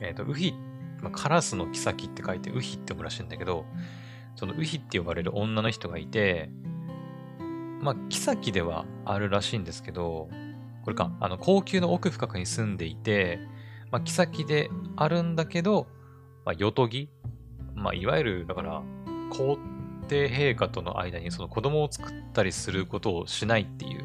[0.00, 0.54] えっ、ー、と、ウヒ、
[1.02, 3.64] まあ、カラスの妃って書いてウヒって読むらしいんだけど、
[4.36, 6.50] そのウヒって呼ばれる女の人がいて、
[7.80, 10.28] まあ、妃ではあるらしいんですけど、
[10.84, 13.40] これか、あの、高級の奥深くに住んでいて、
[13.90, 15.88] まあ、妃であるんだけど、
[16.44, 17.08] まあ、よとぎ
[17.82, 18.82] まあ、いわゆる、だから、
[19.30, 19.58] 皇
[20.08, 24.04] 帝陛下との間にその子供を作ったりすることをしないっていう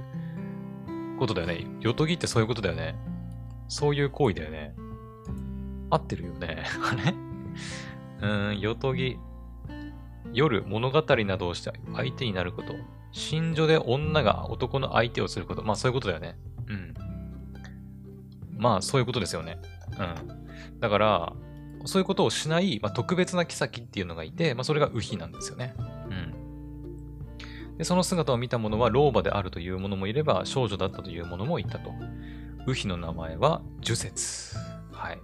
[1.19, 1.65] ことだよね。
[1.81, 2.95] よとぎってそういうことだよね。
[3.67, 4.73] そういう行為だよね。
[5.89, 6.63] 合ってるよね。
[6.83, 7.13] あれ？
[8.21, 9.17] うーん、よとぎ。
[10.33, 12.73] 夜、物語などをして相手になること。
[13.11, 15.63] 心女で女が男の相手をすること。
[15.63, 16.37] まあそういうことだよね。
[16.67, 16.93] うん。
[18.57, 19.59] まあそういうことですよね。
[19.97, 20.79] うん。
[20.79, 21.33] だから、
[21.87, 25.75] そういうことをしない、まあ、特別な妃っていうのがいて、まあそれがウヒなんですよね。
[26.09, 27.77] うん。
[27.77, 31.91] で、その姿を見た者は老婆であるという者もいれば、少女だったという者もいたと。
[32.65, 34.57] ウヒの名前は、呪節。
[34.91, 35.19] はい。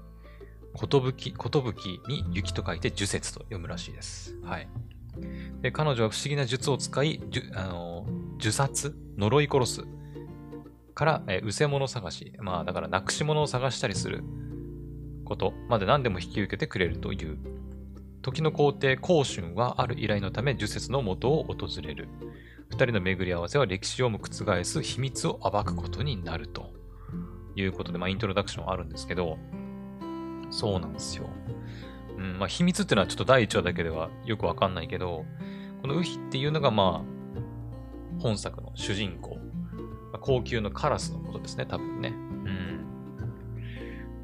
[0.74, 4.36] ことぶき、ことぶきに雪と書いて呪節と読むらしいです。
[4.43, 4.68] はい。
[5.61, 8.07] で、彼女は不思議な術を使い、じゅあの
[8.39, 9.84] 呪殺、呪い殺す。
[10.95, 12.34] から、えー、うせ者探し。
[12.39, 14.24] まあ、だから、なくし物を探したりする
[15.24, 17.38] ことまで何でも引き受けてくれるという。
[18.22, 22.08] 時の皇帝、孔春はある依頼のため、呪説の元を訪れる。
[22.70, 26.74] 二人の巡り合わせは歴史をも覆す秘密を暴くことになると
[27.56, 29.38] いうことで、まあ、イントロダクションあるんですけど、
[30.50, 31.28] そうなんですよ。
[32.18, 35.26] うん、まあ、秘密っていうのはちょっと第一話だけではよくわかんないけど、
[35.82, 39.36] このウヒっていうのがまあ、本作の主人公。
[40.12, 42.14] まあ、高級のカラスのことですね、多分ね。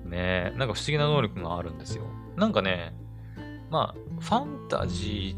[0.09, 2.03] ねなんか不思議な能力があるんですよ。
[2.35, 2.93] なんかね、
[3.69, 5.37] まあ、ファンタジ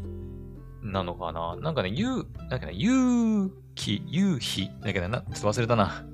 [0.82, 1.56] ーなのかな？
[1.56, 6.04] なんかね、ゆ、なんかね、勇気、勇気、だけどな、ちょっと忘れたな。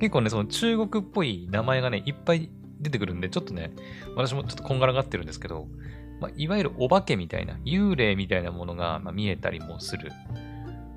[0.00, 3.72] 結構ね、その中国っぽい名前がね、いっぱい出てくるんで、ちょっとね、
[4.16, 5.66] 私もちょっとこんがらがってるんですけど、
[6.20, 10.12] まあ、いわゆるお化けみたいな、幽霊みたいなものが、まあ、見えたりもする。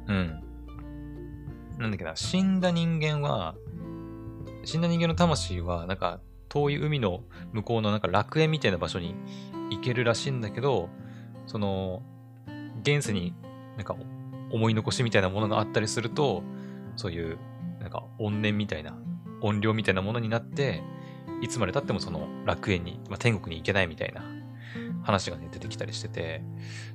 [0.08, 0.44] うん。
[1.80, 3.56] なんだっけな、死んだ人間は、
[4.64, 6.22] 死んだ人間の魂は、なんか、
[6.52, 7.24] 遠い海の
[7.54, 9.16] 向こうのなんか楽園みたいな場所に
[9.70, 10.90] 行けるらしいんだけど、
[11.48, 12.04] その、
[12.82, 13.34] 現世に
[13.78, 13.96] なんか
[14.52, 16.44] 思い残しみたいなものがあったりすると、
[16.98, 17.38] そういう、
[17.80, 18.98] なんか怨念みたいな、
[19.42, 20.84] 怨霊みたいなものになって、
[21.42, 24.22] いつまで経ってもその楽園に、まあ、天国に行けないみたいな
[25.04, 26.44] 話がね、出てきたりしてて、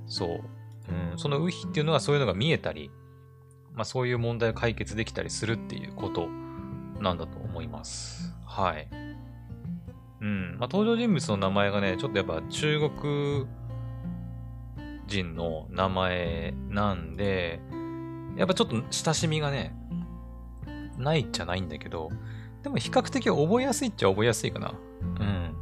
[0.07, 0.41] そう。
[1.13, 2.91] うん、そのウヒっていうのはそういうのが見えたり、
[3.73, 6.29] まあそういう問題を解決できたりするっていうこと
[7.01, 8.35] なんだと思います。
[8.45, 9.06] はい。
[10.21, 10.57] うん。
[10.59, 13.47] まあ登場人物の名前がね、ちょっとやっぱ中国
[15.07, 17.61] 人の名前なんで、
[18.37, 19.75] やっぱちょっと親しみがね、
[20.99, 22.11] ないじゃないんだけど、
[22.63, 24.75] でも比較的覚えやすいっちゃ覚えやすいかな。
[25.03, 25.55] うん。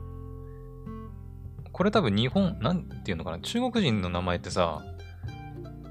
[1.73, 4.83] これ多分日本、なんていうのかな、中国人の名前ってさ、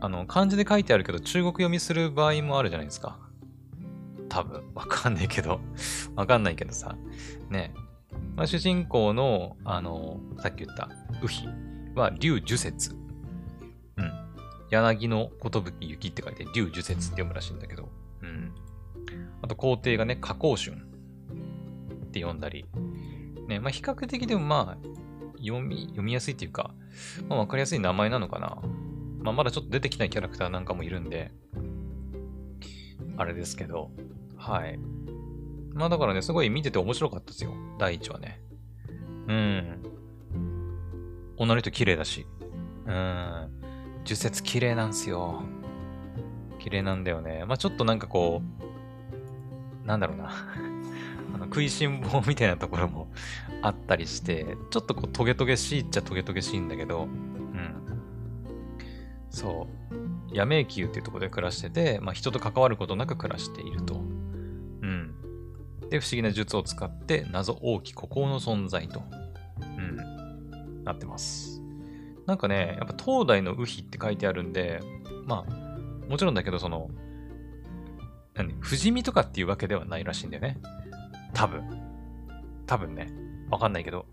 [0.02, 3.20] あの、漢字で書いてあるけど中国読みする場合もあるじゃないですか。
[4.30, 4.64] 多分。
[4.74, 5.60] わかんないけど。
[6.16, 6.96] わかんないけどさ。
[7.50, 7.74] ね。
[8.36, 10.90] まあ、主人公の、あの、さっき言った、
[11.22, 11.48] ウヒ
[11.96, 12.96] は、竜樹節。
[13.98, 14.12] うん。
[14.70, 17.90] 柳の寿雪って書いて、竜樹節って読むらしいんだけど。
[18.22, 18.52] うん。
[19.42, 20.76] あと、皇帝がね、花光春。
[20.76, 22.66] って読んだり、
[23.48, 24.88] ね、まあ、比較的でもまあ、
[25.38, 26.74] 読み、読みやすいっていうか、
[27.28, 28.62] まあ、わかりやすい名前なのかな。
[29.22, 31.32] まあ、まだちょっと出てきないキャラクターなんかもいるんで、
[33.18, 33.92] あれですけど、
[34.38, 34.80] はい。
[35.74, 37.54] まあだからね、すごい見てて面白かったですよ。
[37.78, 38.40] 第一話ね。
[39.28, 39.84] うん。
[41.38, 42.26] 女の人綺麗だし。
[42.86, 43.50] うん。
[44.04, 45.44] 樹節綺麗なんすよ。
[46.60, 47.46] 綺麗なんだよね。
[47.46, 48.42] まあちょっとなんかこ
[49.84, 50.30] う、なんだろうな
[51.36, 53.12] あの食いしん坊みたいなところも
[53.62, 57.10] あったりして、ちょっとこうトゲトゲしいっちゃトゲトゲしいんだけど、うん。
[59.30, 60.36] そう。
[60.36, 64.03] ヤメイキューっていうところで暮らしてて、まあ人と関わることなく暮らしていると。
[65.94, 69.04] で、不思議な術を使って謎大き孤高の存在と、
[69.62, 71.62] うん、なってます。
[72.26, 74.80] なんかね、やっぱ東大のウヒって書いてあるんで、
[75.28, 76.90] まあ、もちろんだけど、その、
[78.34, 80.58] 何、不死身とかっていうわけではないらしいんだよね。
[81.32, 81.62] 多分。
[82.66, 83.14] 多分ね。
[83.52, 84.08] わかんないけど。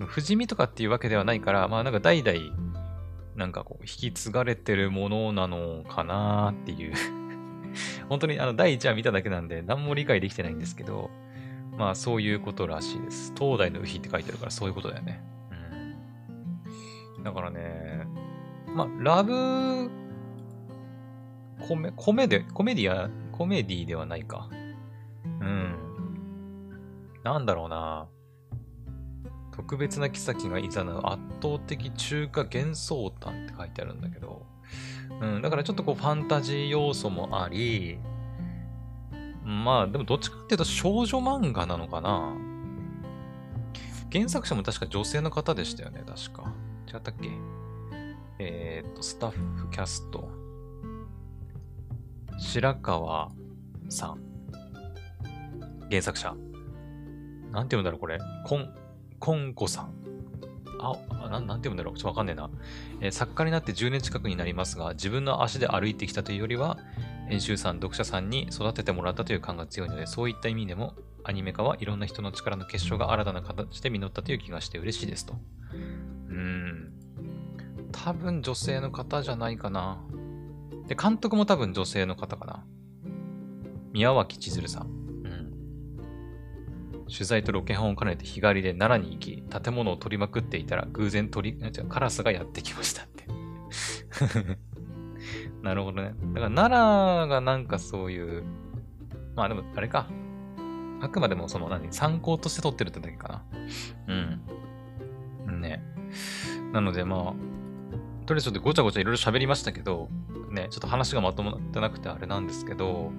[0.00, 2.38] 不死身とかっていうわけではないから、まあなんか代々、
[3.36, 6.92] なんかこう、引き継がれてるものなのかなっていう
[8.08, 11.10] 本当にあの、第1話見ただけなんで、何も理解できてないんですけど、
[11.76, 13.32] まあそういうことらしいです。
[13.36, 15.22] 東大のウヒって書いてあるからそういうことだよね。
[17.16, 17.24] うん。
[17.24, 18.06] だからね、
[18.74, 19.90] まあ、ラブ、
[21.60, 24.48] コメ、コメデ、コメディア、コメディではないか。
[25.40, 25.74] うん。
[27.22, 28.08] なんだろうな。
[29.52, 34.46] 特別な妃がいざなう圧倒的中華幻想譚って書いてあるんだけど、
[35.22, 37.98] うん、だからちょっとこうファンタジー要素もあり、
[39.44, 42.34] まあでもどっちかっていうと少女漫画なのかな。
[44.10, 46.52] 原作者も確か女性の方でしたよね、確か。
[46.92, 47.30] 違ったっけ？
[48.38, 50.28] えっ、と、スタッフキャスト。
[52.36, 53.30] 白川
[53.88, 54.18] さん。
[55.88, 56.34] 原作者。
[57.52, 58.18] なんて読うんだろう、これ。
[58.44, 58.74] こん、
[59.20, 59.94] こんこさん。
[60.82, 61.94] あ、なんなんて読んだろう。
[61.94, 62.50] ちょっとわかんねえな、
[63.00, 66.78] えー作家になって10年近くになりますが、自分の足で歩いてきたというよりは、
[67.28, 75.34] 編集さん、読者さんに育ててもらったという感が強いので、そういった意味でも、アニメ化はいろんな人の力の結晶が新たな形で実ったという気がして嬉しいですと。
[75.72, 75.76] う
[76.34, 76.92] ん。
[77.92, 79.98] 多分女性の方じゃないかな。
[80.88, 82.64] で、監督も多分女性の方かな。
[83.92, 84.80] 宮脇千鶴さ。
[84.80, 85.01] ん。
[87.12, 93.26] 取材とロケハンを兼ねて日帰りで奈良に行き、建物を取りまくっていたら偶然鳥、違うカラスがやってきましたって。
[95.62, 96.14] なるほどね。
[96.34, 98.44] だから奈良がなんかそういう、
[99.36, 100.08] まあでもあれか。
[101.00, 103.44] あくまでもその何、参考として撮ってるってだけかな。
[105.48, 105.60] うん。
[105.60, 105.82] ね。
[106.72, 110.08] なのでまあ、とりあえずちょっとごちゃごちゃいろいろ喋りましたけど、
[110.50, 113.12] ね、ちょっと話がまとまってなくてあれなんですけど、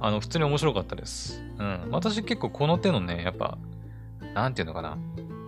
[0.00, 1.42] あの、普通に面白かったです。
[1.58, 1.88] うん。
[1.90, 3.58] 私結構この手のね、やっぱ、
[4.34, 4.98] なんていうのかな、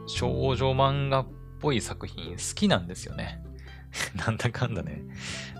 [0.06, 1.26] 少女漫画っ
[1.60, 3.42] ぽい作品好きなんですよね。
[4.26, 5.02] なんだかんだね。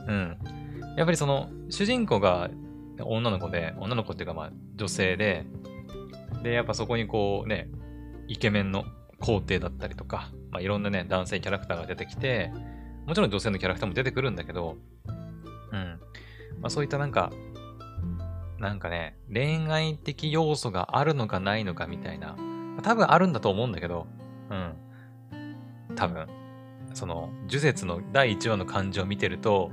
[0.07, 0.39] うん。
[0.97, 2.51] やっぱりその、主人公が
[3.01, 5.47] 女の子で、女の子っていうかまあ女性で、
[6.43, 7.69] で、やっぱそこにこうね、
[8.27, 8.85] イケメンの
[9.21, 12.53] 皇帝だったりとか、まあいろんなね、男性キャラクターが出てきて、
[13.07, 14.77] もちろん女性のキャラクターも出てくるんだけど、
[15.73, 16.01] うん。
[16.61, 17.33] まあそういったなんか、
[18.59, 22.37] なんかね、恋愛的要素があるのかないのかみたいな、
[22.83, 24.07] 多分あるんだと思うんだけど、
[24.51, 24.75] うん。
[25.95, 26.27] 多分。
[26.95, 29.71] その、呪術の第1話の感じを見てると、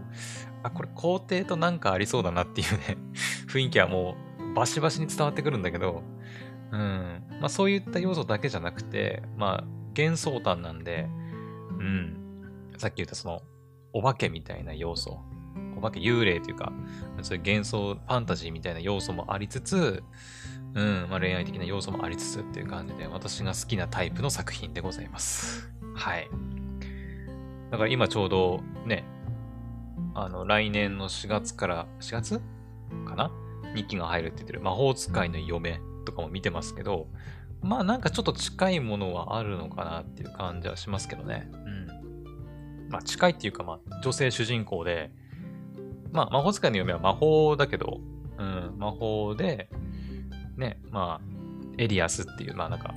[0.63, 2.97] あ、これ皇帝となんかありそうだなっていうね、
[3.47, 4.15] 雰囲気はも
[4.51, 6.03] うバシバシに伝わってくるんだけど、
[6.71, 7.23] うん。
[7.39, 9.63] まあそういった要素だけじゃなくて、まあ
[9.97, 11.07] 幻想譚なんで、
[11.79, 12.17] うん。
[12.77, 13.41] さっき言ったその、
[13.93, 15.19] お化けみたいな要素。
[15.85, 16.71] 化け幽霊というか、
[17.21, 20.03] そういう幻想、ファンタジーみたいな要素もありつつ、
[20.75, 25.71] うん、まあ、恋愛的な要素もありつつっていう感じで、私が好きなタイプの作品でございます。
[25.95, 26.29] はい。
[27.71, 29.05] だから今ちょうどね、
[30.13, 32.41] あの、来年の4月から、4月
[33.05, 33.31] かな
[33.73, 37.07] ?2 期が入るって言ってる魔法使いの嫁とかも見てますけど、
[37.61, 41.49] まあなんかちょっと近いものはあるのかなっていう感じはしますけどね。
[41.51, 42.89] うん。
[42.89, 45.11] まあ近いっていうかまあ女性主人公で、
[46.15, 47.99] まあ魔法使いの嫁は魔法だけど、
[48.37, 49.69] うん、魔法で、
[50.57, 52.93] ね、まあ、エリアスっていう、まあなんか、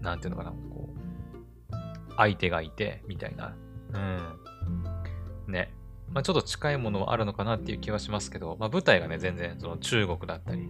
[0.00, 1.74] なんていうのかな、こう、
[2.16, 3.54] 相手がいて、みたいな。
[3.94, 5.52] うん。
[5.52, 5.72] ね。
[6.10, 10.68] まあちょっと近いものはあるのかなっていう気はしますけど、まあ舞台がね、全然その中国だったり、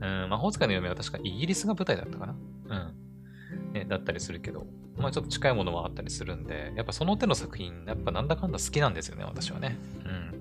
[0.00, 2.34] うん、魔法使いの嫁は確かイギリスが舞台だったかな
[2.68, 3.72] うん。
[3.72, 4.66] ね、だったりするけど、
[4.96, 9.78] まあちょっと近いものはあったりするんで、やっぱその手の作品、やっぱなんだかんだ好きなんですよね、私はね。
[10.04, 10.39] うん。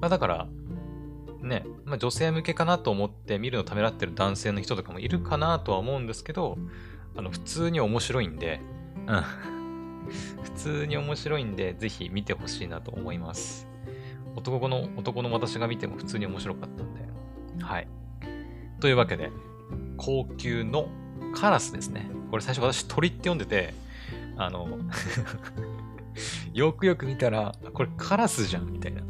[0.00, 0.48] まあだから、
[1.42, 6.58] ね、まあ女性向けかなと思って見るのためらってる男性の人とかもいるかなとは思うんですけど、
[7.16, 8.60] あの、普通に面白いんで、
[9.06, 9.22] うん。
[10.42, 13.68] 普通に面白いんで、ぜひ見てほしいなと思います。
[14.36, 17.08] 男の、男の私が見ても普通に面白かったんで。
[17.62, 17.88] はい。
[18.80, 19.30] というわけで、
[19.96, 20.88] 高級の
[21.34, 22.10] カラスですね。
[22.30, 23.74] これ最初私鳥って読んでて、
[24.36, 24.78] あの、
[26.54, 29.02] よくよく見たら、これカラスじゃんみたいな。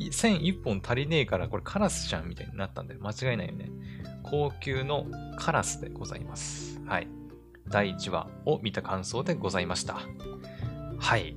[0.00, 3.70] い線一本足りねえからこれカラスじゃんみたいになったんで間違いないよね。
[4.22, 6.80] 高級のカラスでございます。
[6.86, 7.08] はい。
[7.68, 10.00] 第1話を見た感想でございました。
[10.98, 11.36] はい。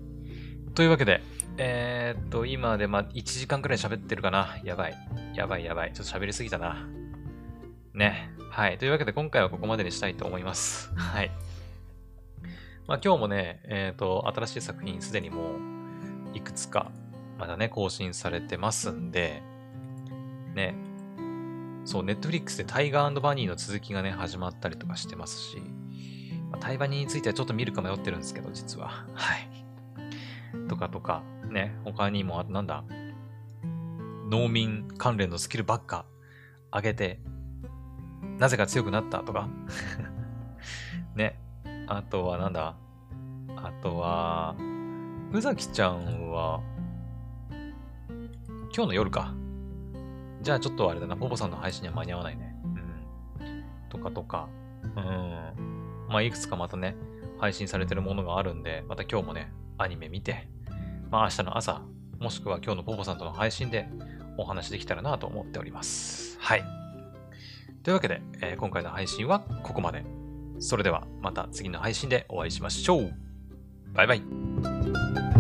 [0.75, 1.21] というわけで、
[1.57, 4.57] えー、っと、今でまあ1時間くらい喋ってるかな。
[4.63, 4.95] やばい。
[5.35, 5.93] やばいやばい。
[5.93, 6.87] ちょっと喋りすぎたな。
[7.93, 8.31] ね。
[8.49, 8.77] はい。
[8.77, 10.89] というわけで今回はここまでにしたいと思います。
[10.95, 11.31] はい。
[12.87, 15.55] まあ今日もね、えーっと、新しい作品すでにも
[16.33, 16.91] ういくつか
[17.37, 19.41] まだね、更新されてますんで、
[20.53, 20.75] ね、
[21.85, 25.57] そう、ネットフリックスでタイガーバニーの続きがね、始まったりとかしてますし、
[26.51, 29.05] まあ、タイバニーについてはちょっと見るか迷ってるんですけど、実は。
[29.13, 29.49] はい。
[30.69, 32.83] とかとか、ね、他にも、あとなんだ、
[34.29, 36.05] 農民関連のスキルばっか
[36.71, 37.19] 上げて、
[38.39, 39.49] なぜか強くなったとか、
[41.15, 41.39] ね、
[41.87, 42.75] あとはなんだ、
[43.57, 44.55] あとは、
[45.31, 46.61] 宇崎ちゃんは、
[48.75, 49.35] 今日の夜か。
[50.41, 52.55] じゃあちょっとあれだな、ポポさんの配信には間に合わないね。
[53.39, 53.63] うん。
[53.89, 54.49] とかとか。
[54.95, 56.07] うん。
[56.09, 56.95] まあ、いくつかまたね、
[57.39, 60.49] 配信されてるものがあるんで、また今日もね、アニメ見て、
[61.11, 61.81] まあ明日の朝、
[62.19, 63.87] もしくは今日のポポさんとの配信で
[64.37, 66.37] お話できたらなと思っております。
[66.39, 66.63] はい。
[67.83, 70.03] というわけで、えー今回の配信はここまで。
[70.59, 73.13] それではまた次の配信でお会いしましょう。
[73.93, 75.32] バイバイ。